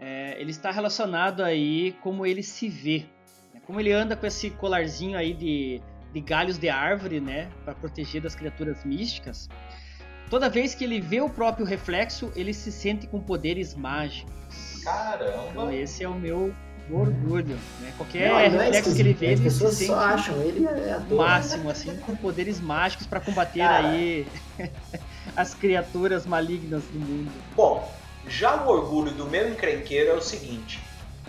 [0.00, 3.06] é, ele está relacionado aí como ele se vê.
[3.54, 3.60] Né?
[3.64, 5.80] Como ele anda com esse colarzinho aí de,
[6.12, 7.48] de galhos de árvore, né?
[7.64, 9.48] Para proteger das criaturas místicas.
[10.28, 14.32] Toda vez que ele vê o próprio reflexo, ele se sente com poderes mágicos.
[14.82, 15.48] Caramba!
[15.50, 16.52] Então esse é o meu
[16.90, 17.92] orgulho, né?
[17.96, 21.70] Qualquer não, reflexo que ele vê, ele se sente só acham ele é ator, máximo,
[21.70, 23.88] assim, com poderes mágicos para combater Cara.
[23.88, 24.26] aí
[25.36, 27.32] as criaturas malignas do mundo.
[27.54, 27.92] Bom,
[28.28, 30.80] já o orgulho do meu encrenqueiro é o seguinte: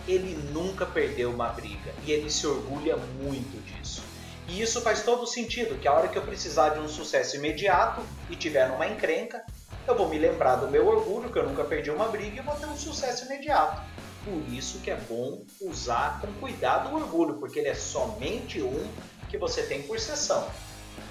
[0.08, 4.04] ele nunca perdeu uma briga e ele se orgulha muito disso.
[4.48, 8.02] E isso faz todo sentido, que a hora que eu precisar de um sucesso imediato
[8.30, 9.44] e tiver numa encrenca,
[9.86, 12.56] eu vou me lembrar do meu orgulho, que eu nunca perdi uma briga, e vou
[12.56, 13.82] ter um sucesso imediato.
[14.24, 18.88] Por isso que é bom usar com cuidado o orgulho, porque ele é somente um
[19.30, 20.48] que você tem por sessão.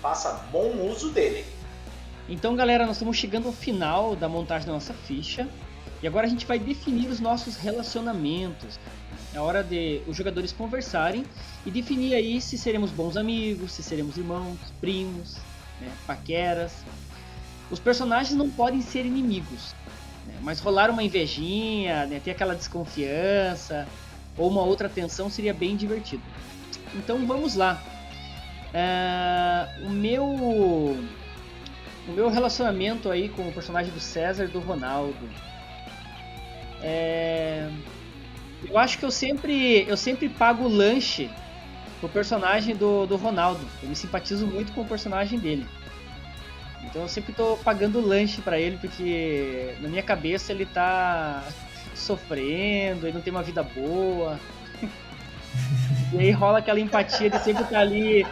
[0.00, 1.44] Faça bom uso dele.
[2.28, 5.48] Então, galera, nós estamos chegando ao final da montagem da nossa ficha.
[6.02, 8.78] E agora a gente vai definir os nossos relacionamentos.
[9.36, 11.22] É hora de os jogadores conversarem
[11.66, 15.36] e definir aí se seremos bons amigos, se seremos irmãos, primos,
[15.78, 16.72] né, paqueras.
[17.70, 19.74] Os personagens não podem ser inimigos,
[20.26, 23.86] né, mas rolar uma invejinha, né, ter aquela desconfiança
[24.38, 26.22] ou uma outra tensão seria bem divertido.
[26.94, 27.84] Então vamos lá.
[28.72, 30.24] Uh, o meu
[32.08, 35.28] o meu relacionamento aí com o personagem do César do Ronaldo
[36.80, 37.68] é
[38.64, 41.30] eu acho que eu sempre, eu sempre pago lanche
[42.00, 43.60] pro personagem do, do Ronaldo.
[43.82, 45.66] Eu me simpatizo muito com o personagem dele.
[46.84, 51.44] Então eu sempre tô pagando lanche para ele, porque na minha cabeça ele tá
[51.94, 54.38] sofrendo, ele não tem uma vida boa.
[56.12, 58.26] e aí rola aquela empatia de sempre estar tá ali,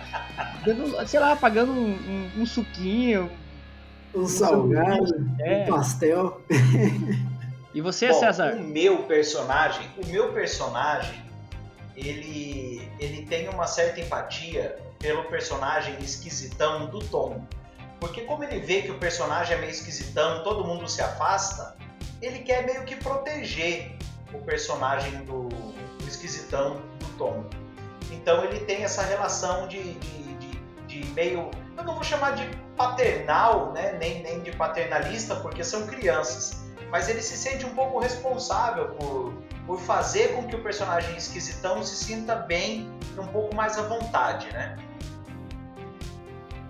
[0.64, 3.30] dando, sei lá, pagando um, um, um suquinho.
[4.14, 5.64] Um, um salgado, é.
[5.64, 6.40] um pastel.
[7.74, 8.54] E você, Bom, César?
[8.54, 11.20] O meu personagem, o meu personagem,
[11.96, 17.44] ele, ele tem uma certa empatia pelo personagem esquisitão do Tom.
[17.98, 21.76] Porque como ele vê que o personagem é meio esquisitão, todo mundo se afasta,
[22.22, 23.96] ele quer meio que proteger
[24.32, 27.44] o personagem do, do esquisitão do Tom.
[28.12, 31.50] Então ele tem essa relação de, de, de, de meio.
[31.76, 33.96] Eu não vou chamar de paternal, né?
[33.98, 36.63] nem, nem de paternalista, porque são crianças.
[36.94, 39.34] Mas ele se sente um pouco responsável por,
[39.66, 43.82] por fazer com que o personagem esquisitão se sinta bem e um pouco mais à
[43.82, 44.76] vontade, né?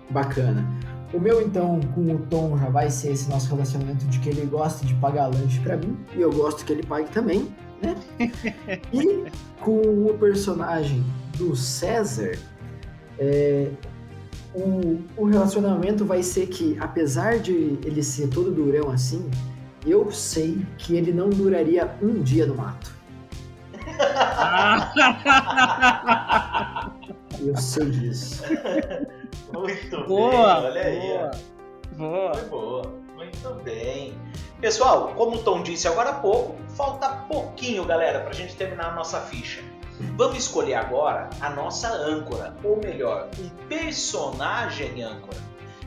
[0.09, 0.65] Bacana.
[1.13, 4.47] O meu, então, com o Tom já vai ser esse nosso relacionamento de que ele
[4.47, 7.95] gosta de pagar lanche pra mim e eu gosto que ele pague também, né?
[8.91, 9.25] e
[9.61, 11.05] com o personagem
[11.37, 12.35] do César,
[13.19, 13.69] é,
[14.55, 19.29] o, o relacionamento vai ser que, apesar de ele ser todo durão assim,
[19.85, 22.93] eu sei que ele não duraria um dia no mato.
[27.39, 28.43] eu sei disso.
[29.53, 30.99] Muito boa, bem, olha aí.
[30.99, 31.97] boa, ó.
[31.97, 32.33] boa.
[32.33, 33.05] Foi boa.
[33.15, 34.13] Muito bem.
[34.59, 38.95] Pessoal, como o Tom disse agora há pouco, falta pouquinho, galera, pra gente terminar a
[38.95, 39.61] nossa ficha.
[40.17, 45.37] Vamos escolher agora a nossa âncora, ou melhor, um personagem âncora.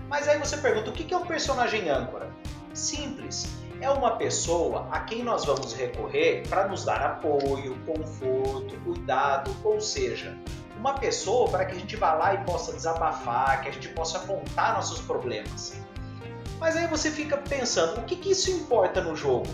[0.08, 2.30] Mas aí você pergunta, o que é um personagem âncora?
[2.72, 3.57] Simples.
[3.80, 9.80] É uma pessoa a quem nós vamos recorrer para nos dar apoio, conforto, cuidado, ou
[9.80, 10.36] seja,
[10.76, 14.18] uma pessoa para que a gente vá lá e possa desabafar, que a gente possa
[14.20, 15.74] contar nossos problemas.
[16.58, 19.46] Mas aí você fica pensando, o que, que isso importa no jogo?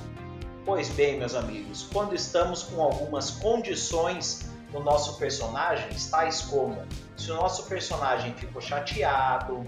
[0.65, 6.83] Pois bem, meus amigos, quando estamos com algumas condições no nosso personagem, tais como
[7.15, 9.63] se o nosso personagem ficou chateado,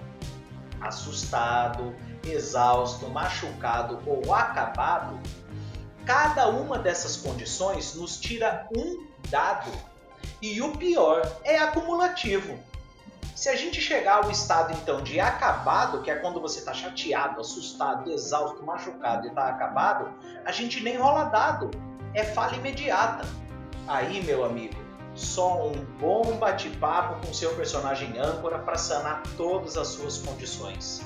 [0.81, 1.95] assustado,
[2.33, 5.19] exausto, machucado ou acabado,
[6.05, 9.71] cada uma dessas condições nos tira um dado.
[10.41, 12.59] E o pior é acumulativo.
[13.35, 17.41] Se a gente chegar ao estado então de acabado, que é quando você está chateado,
[17.41, 20.11] assustado, exausto, machucado e está acabado,
[20.45, 21.71] a gente nem rola dado.
[22.15, 23.27] É falha imediata.
[23.87, 24.75] Aí, meu amigo,
[25.15, 31.03] só um bom bate-papo com seu personagem âncora para sanar todas as suas condições.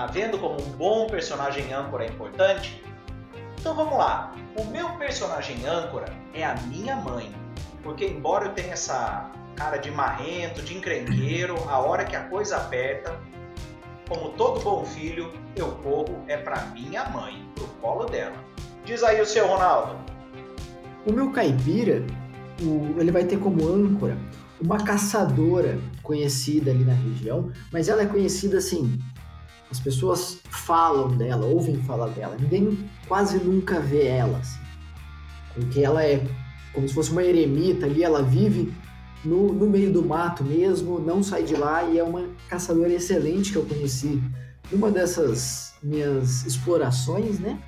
[0.00, 2.82] Tá vendo como um bom personagem âncora é importante?
[3.58, 4.34] Então vamos lá.
[4.56, 7.30] O meu personagem âncora é a minha mãe.
[7.82, 12.56] Porque embora eu tenha essa cara de marrento, de encrenqueiro, a hora que a coisa
[12.56, 13.14] aperta,
[14.08, 18.36] como todo bom filho, eu corro é para minha mãe, pro colo dela.
[18.86, 19.96] Diz aí o seu Ronaldo.
[21.06, 22.02] O meu caipira,
[22.62, 24.16] o- ele vai ter como âncora
[24.62, 28.98] uma caçadora conhecida ali na região, mas ela é conhecida assim.
[29.70, 34.38] As pessoas falam dela, ouvem falar dela, ninguém quase nunca vê ela.
[34.38, 34.60] Assim.
[35.54, 36.26] Porque ela é
[36.72, 38.72] como se fosse uma eremita ali, ela vive
[39.24, 43.52] no, no meio do mato mesmo, não sai de lá e é uma caçadora excelente
[43.52, 44.22] que eu conheci
[44.70, 47.58] numa dessas minhas explorações, né?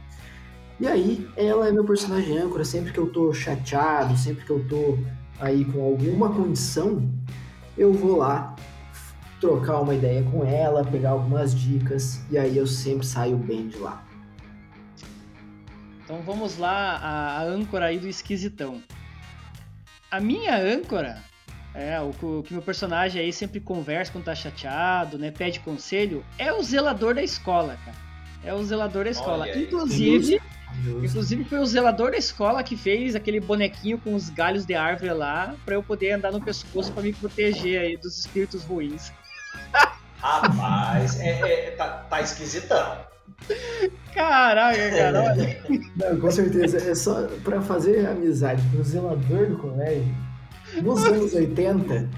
[0.80, 2.64] E aí, ela é meu personagem âncora.
[2.64, 4.98] Sempre que eu tô chateado, sempre que eu tô
[5.38, 7.08] aí com alguma condição,
[7.76, 8.56] eu vou lá
[9.42, 13.76] trocar uma ideia com ela, pegar algumas dicas, e aí eu sempre saio bem de
[13.76, 14.00] lá.
[16.04, 18.80] Então vamos lá, a, âncora aí do esquisitão.
[20.08, 21.20] A minha âncora,
[21.74, 25.32] é, o, que- o que meu personagem aí sempre conversa quando tá chateado, né?
[25.32, 27.96] Pede conselho, é o zelador da escola, cara.
[28.44, 29.42] É o zelador da escola.
[29.44, 29.64] Olha aí.
[29.64, 30.40] Inclusive,
[31.04, 35.12] inclusive foi o zelador da escola que fez aquele bonequinho com os galhos de árvore
[35.12, 39.10] lá, pra eu poder andar no pescoço pra me proteger aí dos espíritos ruins.
[40.22, 42.96] Rapaz, é, é- tá, tá esquisitão.
[44.14, 45.64] Caraca, cara, olha.
[45.96, 46.78] Não, com certeza.
[46.78, 50.14] É só pra fazer amizade com o zelador do colégio,
[50.80, 52.08] nos anos 80,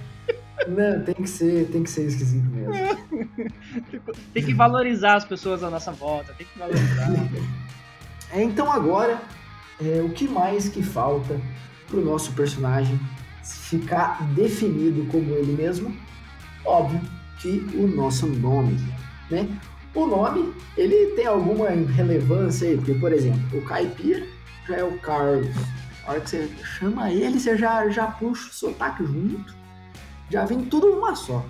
[0.68, 2.74] não, tem que ser, tem que ser esquisito mesmo.
[4.34, 7.10] Tem que valorizar as pessoas à nossa volta, tem que valorizar.
[8.32, 9.18] É, então agora,
[9.80, 11.40] é, o que mais que falta
[11.86, 13.00] pro nosso personagem
[13.42, 15.96] ficar definido como ele mesmo?
[16.64, 17.00] Óbvio
[17.48, 18.78] o nosso nome,
[19.30, 19.48] né?
[19.94, 24.26] O nome, ele tem alguma relevância aí, porque, por exemplo, o Caipira
[24.66, 25.54] já é o Carlos.
[26.04, 29.54] A hora que você chama ele, você já, já puxa o sotaque junto,
[30.30, 31.44] já vem tudo numa só.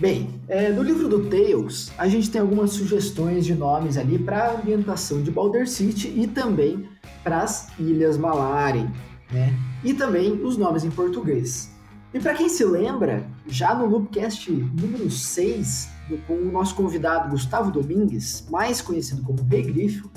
[0.00, 4.44] Bem, é, no livro do Tales, a gente tem algumas sugestões de nomes ali para
[4.44, 6.88] a ambientação de Balder City e também
[7.22, 8.88] para as Ilhas Malari,
[9.30, 9.54] né?
[9.84, 11.69] E também os nomes em português.
[12.12, 17.30] E para quem se lembra, já no Loopcast número 6, do- com o nosso convidado
[17.30, 20.10] Gustavo Domingues, mais conhecido como Rei Grifo,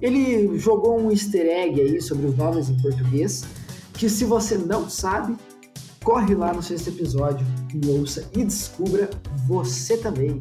[0.00, 3.44] ele jogou um easter egg aí sobre os nomes em português,
[3.94, 5.36] que se você não sabe,
[6.04, 7.44] corre lá no sexto episódio
[7.74, 9.10] e ouça e descubra
[9.46, 10.38] você também.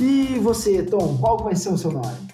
[0.00, 2.30] E você, Tom, qual vai ser o seu nome?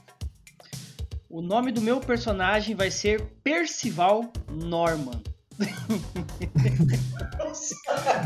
[1.29, 5.21] O nome do meu personagem vai ser Percival Norman.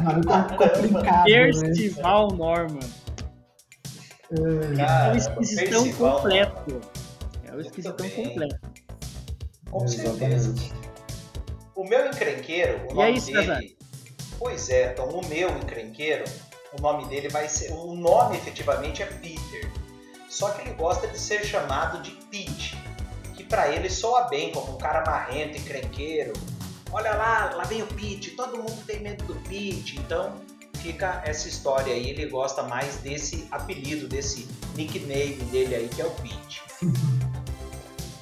[0.02, 1.50] Nome com- complicado, né?
[1.52, 2.80] Percival Norman.
[4.32, 6.80] É Cara, o esquisitão Percival, completo.
[7.44, 8.60] É o esquisitão completo.
[9.70, 10.50] Com certeza.
[10.50, 10.72] Exatamente.
[11.74, 13.36] O meu encrenqueiro, o E nome aí, dele.
[13.46, 13.60] César?
[14.38, 16.24] Pois é, então o meu encrenqueiro,
[16.78, 17.72] o nome dele vai ser.
[17.72, 19.70] O nome efetivamente é Peter.
[20.28, 22.78] Só que ele gosta de ser chamado de Pete.
[23.34, 26.32] Que pra ele soa bem como um cara marrento, encrenqueiro.
[26.92, 29.98] Olha lá, lá vem o Pete, todo mundo tem medo do Pete.
[29.98, 30.34] Então
[30.78, 32.10] fica essa história aí.
[32.10, 36.62] Ele gosta mais desse apelido, desse nickname dele aí, que é o Pete.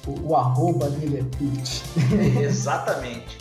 [0.07, 1.83] O, o arroba dele é Pete.
[2.41, 3.37] Exatamente.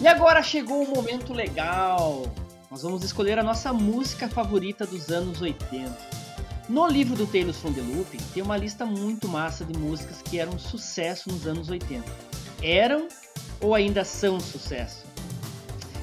[0.00, 2.26] E agora chegou o momento legal.
[2.70, 6.11] Nós vamos escolher a nossa música favorita dos anos 80.
[6.72, 10.40] No livro do Tales from the Loop tem uma lista muito massa de músicas que
[10.40, 12.02] eram sucesso nos anos 80.
[12.62, 13.08] Eram
[13.60, 15.04] ou ainda são sucesso?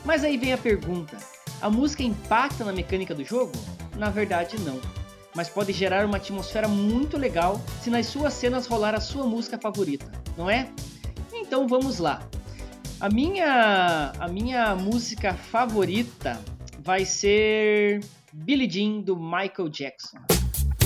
[0.06, 1.18] Mas aí vem a pergunta:
[1.60, 3.52] a música impacta na mecânica do jogo?
[3.98, 4.80] Na verdade, não.
[5.36, 9.58] Mas pode gerar uma atmosfera muito legal se nas suas cenas rolar a sua música
[9.58, 10.70] favorita, não é?
[11.34, 12.22] Então vamos lá.
[13.00, 16.40] A minha, a minha música favorita
[16.78, 18.02] vai ser
[18.32, 20.39] Billie Jean do Michael Jackson.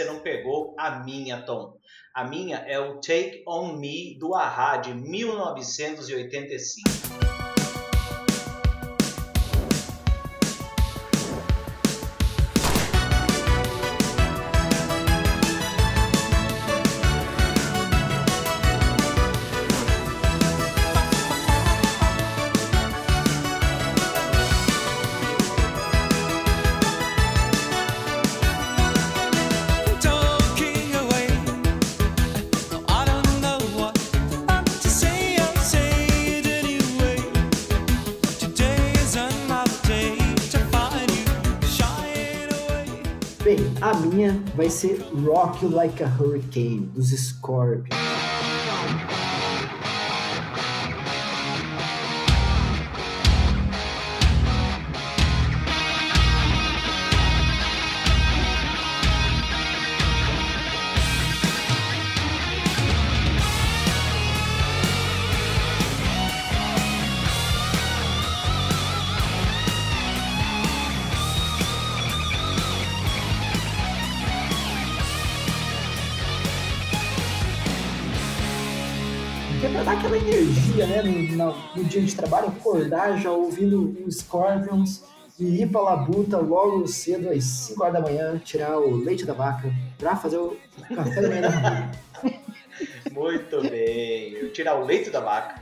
[0.00, 1.76] você não pegou a minha, Tom.
[2.14, 7.29] A minha é o Take On Me do Ahá de 1985.
[44.60, 48.19] Vai ser Rock Like a Hurricane, dos Scorpions.
[79.90, 85.02] Dar aquela energia, né, no, no dia de trabalho, acordar já ouvindo o Scorpions
[85.36, 89.32] e ir pra labuta logo cedo, às 5 horas da manhã, tirar o leite da
[89.32, 89.68] vaca
[89.98, 90.56] pra fazer o
[90.94, 91.90] café da manhã da.
[93.10, 94.48] Muito bem.
[94.50, 95.60] Tirar o leite da vaca.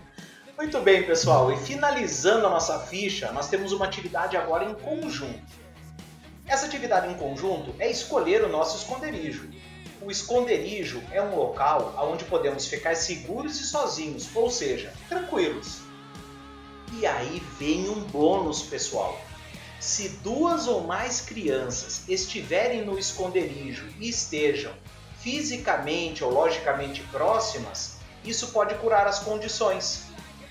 [0.59, 1.51] Muito bem, pessoal.
[1.51, 5.41] E finalizando a nossa ficha, nós temos uma atividade agora em conjunto.
[6.47, 9.49] Essa atividade em conjunto é escolher o nosso esconderijo.
[10.09, 15.81] O esconderijo é um local onde podemos ficar seguros e sozinhos, ou seja, tranquilos.
[16.95, 19.21] E aí vem um bônus, pessoal.
[19.79, 24.73] Se duas ou mais crianças estiverem no esconderijo e estejam
[25.21, 30.05] fisicamente ou logicamente próximas, isso pode curar as condições,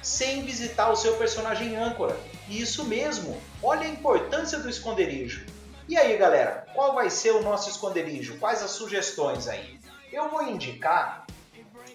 [0.03, 2.15] sem visitar o seu personagem âncora.
[2.47, 5.56] E isso mesmo, olha a importância do esconderijo.
[5.87, 8.37] E aí, galera, qual vai ser o nosso esconderijo?
[8.39, 9.79] Quais as sugestões aí?
[10.11, 11.25] Eu vou indicar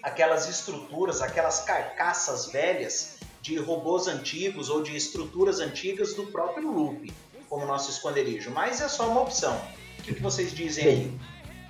[0.01, 7.13] aquelas estruturas, aquelas carcaças velhas de robôs antigos ou de estruturas antigas do próprio Loop
[7.47, 9.55] como nosso esconderijo, mas é só uma opção.
[9.99, 10.95] O que, que vocês dizem aí?
[10.95, 11.19] Bem,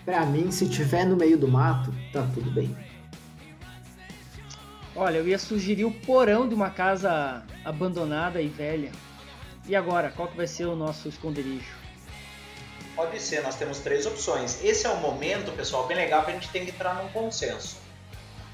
[0.06, 2.74] pra mim, se tiver no meio do mato, tá tudo bem.
[4.96, 8.94] Olha, eu ia sugerir o porão de uma casa abandonada e velha.
[9.68, 11.83] E agora, qual que vai ser o nosso esconderijo?
[12.96, 14.64] Pode ser, nós temos três opções.
[14.64, 17.78] Esse é um momento, pessoal, bem legal que a gente tem que entrar num consenso.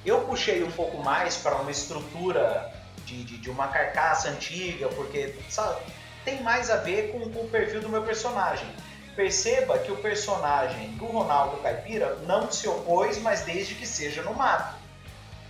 [0.05, 2.73] Eu puxei um pouco mais para uma estrutura
[3.05, 5.81] de, de, de uma carcaça antiga, porque sabe,
[6.23, 8.67] tem mais a ver com, com o perfil do meu personagem.
[9.15, 14.33] perceba que o personagem do Ronaldo Caipira não se opôs, mas desde que seja no
[14.33, 14.79] mato.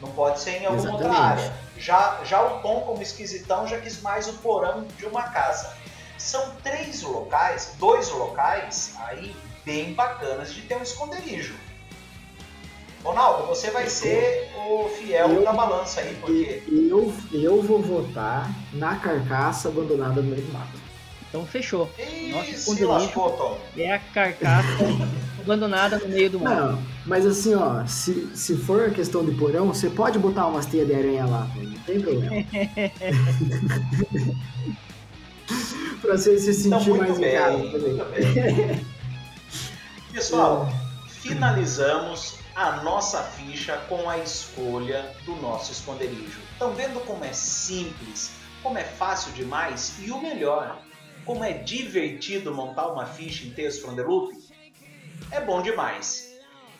[0.01, 1.41] Não pode ser em alguma outra Exatamente.
[1.41, 1.53] área.
[1.77, 5.75] Já, já o Tom, como esquisitão, já quis mais o porão de uma casa.
[6.20, 9.34] São três locais, dois locais aí
[9.65, 11.55] bem bacanas de ter um esconderijo.
[13.03, 17.82] Ronaldo, você vai ser o fiel Eu- da balança aí, porque E eu, eu vou
[17.82, 20.78] votar na carcaça abandonada no meio do mato.
[21.30, 21.89] Então fechou.
[22.32, 22.91] Nossa, se esconderijo.
[22.91, 23.57] lascou, Tom.
[23.78, 24.67] É a carcaça
[25.39, 26.53] abandonada no meio do mar.
[26.55, 30.88] Não, mas assim, ó, se, se for questão de porão, você pode botar umas teias
[30.88, 32.36] de aranha lá, não tem problema.
[36.02, 38.86] pra você se Então, sentir muito mais em bem, bem.
[40.14, 40.70] Pessoal,
[41.08, 46.39] finalizamos a nossa ficha com a escolha do nosso esconderijo.
[46.52, 48.32] Estão vendo como é simples,
[48.62, 50.82] como é fácil demais e o melhor,
[51.26, 54.36] como é divertido montar uma ficha em Tales from the Loop?
[55.32, 56.30] É bom demais.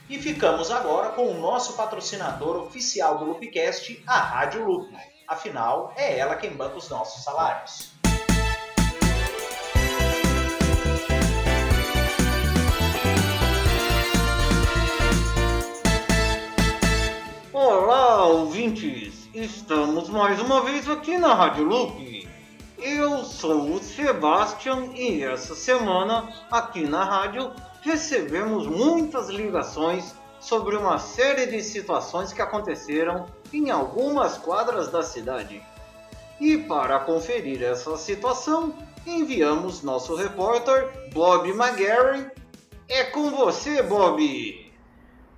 [0.10, 4.92] E ficamos agora com o nosso patrocinador oficial do Loopcast, a Rádio Loop.
[5.28, 7.99] Afinal, é ela quem banca os nossos salários.
[18.90, 19.30] Ouvintes!
[19.34, 22.28] Estamos mais uma vez aqui na Rádio Loop.
[22.78, 30.98] Eu sou o Sebastian e essa semana, aqui na rádio, recebemos muitas ligações sobre uma
[30.98, 35.62] série de situações que aconteceram em algumas quadras da cidade.
[36.40, 38.74] E para conferir essa situação,
[39.06, 42.32] enviamos nosso repórter Bob McGarry.
[42.88, 44.72] É com você, Bob!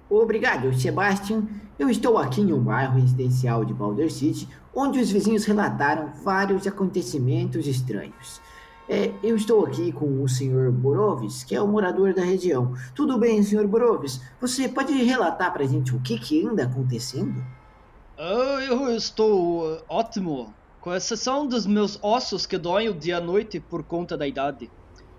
[0.10, 1.48] Obrigado, Sebastian.
[1.82, 6.68] Eu estou aqui em um bairro residencial de Boulder City, onde os vizinhos relataram vários
[6.68, 8.40] acontecimentos estranhos.
[8.88, 10.72] É, eu estou aqui com o Sr.
[10.72, 12.76] Borovis, que é o morador da região.
[12.94, 13.66] Tudo bem, Sr.
[13.66, 14.22] Borovis?
[14.40, 17.44] Você pode relatar pra gente o que, que anda acontecendo?
[18.16, 23.22] Ah, eu estou uh, ótimo, com exceção dos meus ossos que doem o dia e
[23.22, 24.70] noite por conta da idade.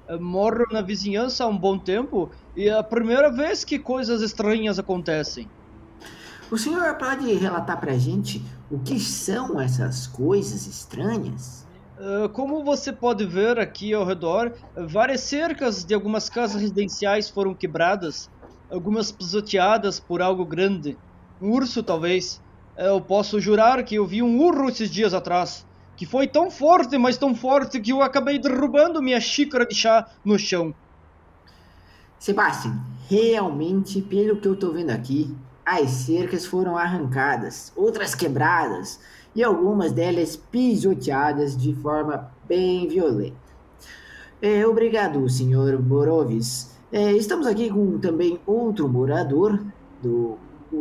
[0.08, 4.22] Eu moro na vizinhança há um bom tempo e é a primeira vez que coisas
[4.22, 5.50] estranhas acontecem.
[6.52, 11.66] O senhor pode relatar pra gente o que são essas coisas estranhas?
[11.98, 17.54] Ah, como você pode ver aqui ao redor, várias cercas de algumas casas residenciais foram
[17.54, 18.28] quebradas,
[18.70, 20.98] algumas pisoteadas por algo grande.
[21.40, 22.38] Um urso, talvez.
[22.76, 26.98] Eu posso jurar que eu vi um urro esses dias atrás, que foi tão forte,
[26.98, 30.74] mas tão forte que eu acabei derrubando minha xícara de chá no chão.
[32.18, 32.78] Sebastian,
[33.08, 35.34] realmente, pelo que eu tô vendo aqui,
[35.64, 39.00] as cercas foram arrancadas, outras quebradas
[39.34, 43.36] e algumas delas pisoteadas de forma bem violenta.
[44.40, 46.72] É, obrigado, senhor Borovis.
[46.90, 49.64] É, estamos aqui com também outro morador
[50.02, 50.36] do,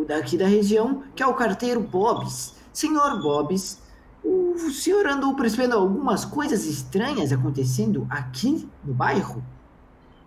[0.08, 2.56] daqui da região, que é o carteiro Bobs.
[2.74, 3.80] Senhor Bobs,
[4.24, 9.44] o senhor andou percebendo algumas coisas estranhas acontecendo aqui no bairro?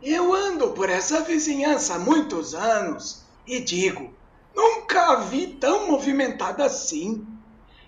[0.00, 4.13] Eu ando por essa vizinhança há muitos anos e digo,
[4.54, 7.26] nunca a vi tão movimentada assim.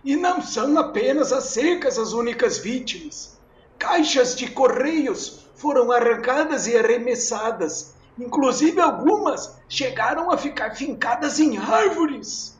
[0.04, 3.38] E não são apenas as cercas as únicas vítimas.
[3.78, 7.94] Caixas de correios foram arrancadas e arremessadas.
[8.18, 12.56] Inclusive algumas chegaram a ficar fincadas em árvores.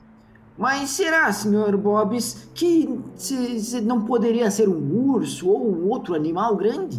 [0.59, 6.15] Mas será, senhor Bobs, que se, se não poderia ser um urso ou um outro
[6.15, 6.99] animal grande?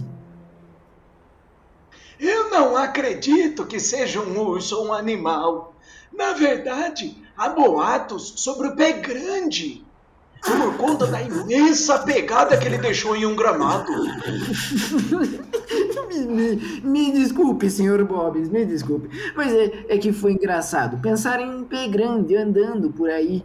[2.20, 5.74] Eu não acredito que seja um urso ou um animal.
[6.14, 9.86] Na verdade, há boatos sobre o pé grande.
[10.43, 13.91] Por conta da imensa pegada que ele deixou em um gramado.
[16.08, 19.10] me, me- me desculpe, senhor Bobs, me desculpe.
[19.36, 23.43] Mas é, é que foi engraçado pensar em um pé grande andando por aí.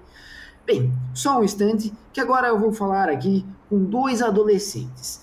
[0.67, 5.23] Bem, só um instante, que agora eu vou falar aqui com dois adolescentes.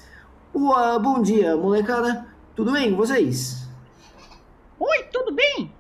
[0.54, 2.28] Ua, bom dia, molecada.
[2.56, 3.68] Tudo bem com vocês?
[4.80, 5.72] Oi, tudo bem?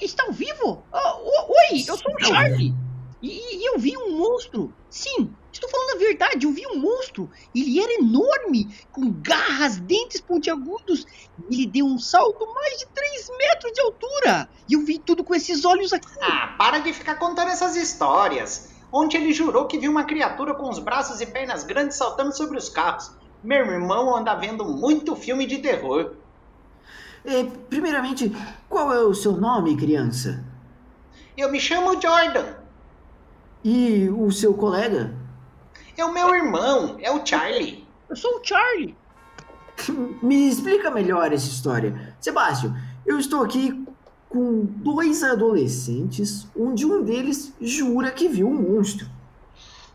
[0.00, 0.82] Estão vivo?
[0.92, 2.74] Ah, oi, eu sou o Charlie.
[3.22, 4.72] E, e eu vi um monstro.
[4.90, 7.30] Sim, estou falando a verdade, eu vi um monstro.
[7.54, 11.06] Ele era enorme, com garras, dentes pontiagudos.
[11.48, 14.48] E ele deu um salto mais de 3 metros de altura.
[14.68, 16.08] E eu vi tudo com esses olhos aqui.
[16.20, 18.70] Ah, para de ficar contando essas histórias.
[18.92, 22.56] Ontem ele jurou que viu uma criatura com os braços e pernas grandes saltando sobre
[22.56, 23.10] os carros.
[23.42, 26.14] Meu irmão anda vendo muito filme de terror.
[27.26, 28.32] É, primeiramente,
[28.68, 30.44] qual é o seu nome, criança?
[31.36, 32.54] Eu me chamo Jordan.
[33.64, 35.12] E o seu colega?
[35.96, 37.84] É o meu irmão, é o Charlie.
[38.08, 38.96] Eu sou o Charlie.
[40.22, 42.16] Me explica melhor essa história.
[42.20, 43.84] Sebastião, eu estou aqui
[44.28, 49.08] com dois adolescentes, onde um deles jura que viu um monstro.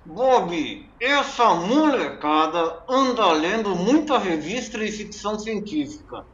[0.05, 6.25] Bob, essa molecada anda lendo muita revista e ficção científica.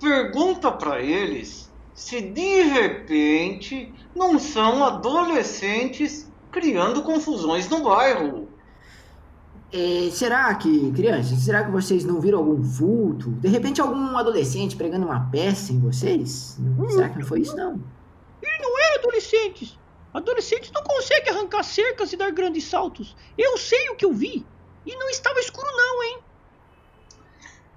[0.00, 8.48] Pergunta pra eles se de repente não são adolescentes criando confusões no bairro.
[9.72, 13.30] É, será que, crianças, será que vocês não viram algum vulto?
[13.32, 16.58] De repente algum adolescente pregando uma peça em vocês?
[16.88, 17.72] Será que não foi isso não?
[18.42, 19.78] Ele não era adolescentes.
[20.14, 23.14] Adolescentes não conseguem arrancar cercas e dar grandes saltos.
[23.36, 24.46] Eu sei o que eu vi.
[24.86, 26.18] E não estava escuro não, hein?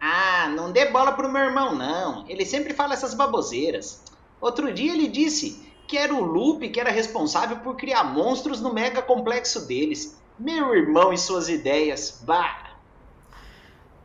[0.04, 2.26] Ah, não dê bola pro meu irmão, não.
[2.28, 4.02] Ele sempre fala essas baboseiras.
[4.42, 8.74] Outro dia ele disse que era o Lupe que era responsável por criar monstros no
[8.74, 10.20] mega complexo deles.
[10.40, 12.72] Meu irmão e suas ideias, bah!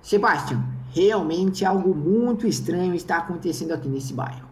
[0.02, 4.46] Sebastião, realmente algo muito estranho está acontecendo aqui nesse bairro.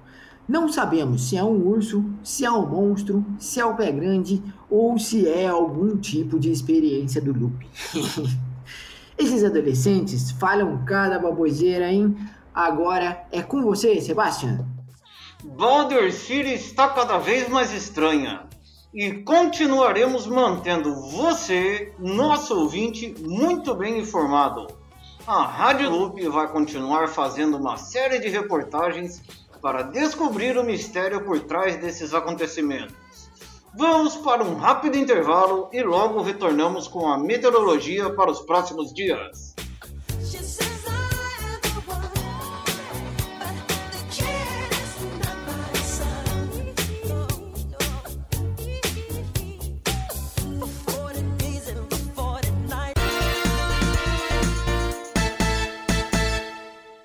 [0.48, 4.42] Não sabemos se é um urso, se é um monstro, se é o pé grande
[4.70, 7.68] ou se é algum tipo de experiência do Lupe.
[9.16, 12.16] Esses adolescentes falam cada baboseira, hein?
[12.52, 14.66] Agora é com você, Sebastião.
[15.44, 18.48] Boulder City está cada vez mais estranha.
[18.92, 24.66] E continuaremos mantendo você, nosso ouvinte, muito bem informado.
[25.26, 29.22] A Rádio Loop vai continuar fazendo uma série de reportagens
[29.60, 33.03] para descobrir o mistério por trás desses acontecimentos.
[33.76, 39.54] Vamos para um rápido intervalo e logo retornamos com a meteorologia para os próximos dias.
[40.20, 40.90] She says I
[41.42, 42.08] am the one,
[43.40, 43.54] but
[43.90, 46.24] the kid is not my son.
[50.60, 53.00] For 40 days and for 40 nights.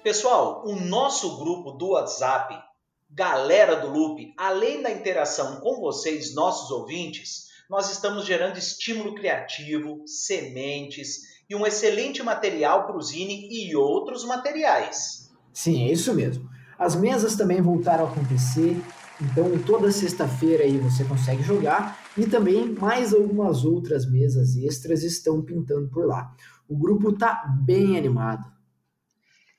[0.04, 2.69] Pessoal, o nosso grupo do WhatsApp,
[3.12, 10.04] Galera do Loop, além da interação com vocês, nossos ouvintes, nós estamos gerando estímulo criativo,
[10.06, 15.32] sementes e um excelente material para o Zine e outros materiais.
[15.52, 16.48] Sim, é isso mesmo.
[16.78, 18.80] As mesas também voltaram a acontecer,
[19.20, 25.42] então toda sexta-feira aí você consegue jogar e também mais algumas outras mesas extras estão
[25.42, 26.32] pintando por lá.
[26.68, 28.46] O grupo tá bem animado.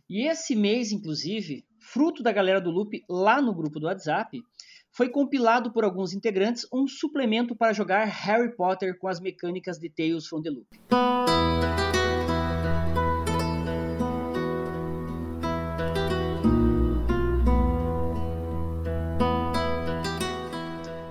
[0.09, 4.41] E esse mês, inclusive, fruto da galera do Loop lá no grupo do WhatsApp,
[4.93, 9.91] foi compilado por alguns integrantes um suplemento para jogar Harry Potter com as mecânicas de
[9.91, 10.69] Tales from the Loop.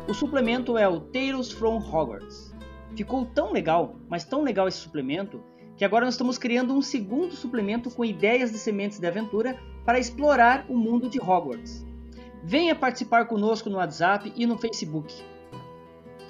[0.08, 2.54] O suplemento é o Tales from Hogwarts.
[2.96, 5.44] Ficou tão legal, mas tão legal esse suplemento,
[5.76, 9.58] que agora nós estamos criando um segundo suplemento com ideias de sementes de aventura
[9.90, 11.84] para explorar o mundo de Hogwarts.
[12.44, 15.12] Venha participar conosco no WhatsApp e no Facebook.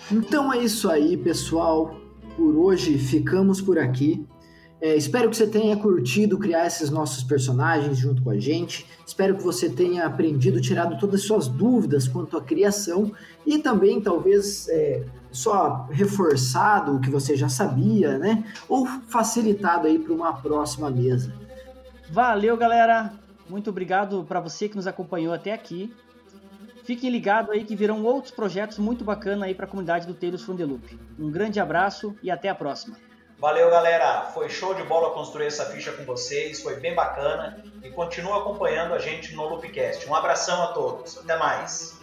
[0.10, 1.93] Então é isso aí, pessoal.
[2.38, 4.26] Por hoje ficamos por aqui.
[4.80, 8.86] É, espero que você tenha curtido criar esses nossos personagens junto com a gente.
[9.05, 13.12] Espero que você tenha aprendido, tirado todas as suas dúvidas quanto à criação
[13.45, 15.03] e também talvez é,
[15.34, 18.41] só reforçado o que você já sabia, né?
[18.70, 21.34] Ou facilitado aí para uma próxima mesa.
[22.10, 23.28] Valeu, galera!
[23.50, 25.93] Muito obrigado para você que nos acompanhou até aqui.
[26.84, 30.43] Fiquem ligados aí que virão outros projetos muito bacanas aí para a comunidade do Tales
[30.43, 31.00] from the Loop.
[31.20, 32.95] Um grande abraço e até a próxima.
[33.39, 34.22] Valeu, galera!
[34.34, 38.93] Foi show de bola construir essa ficha com vocês, foi bem bacana e continua acompanhando
[38.93, 40.08] a gente no Loopcast.
[40.10, 41.99] Um abração a todos, até mais!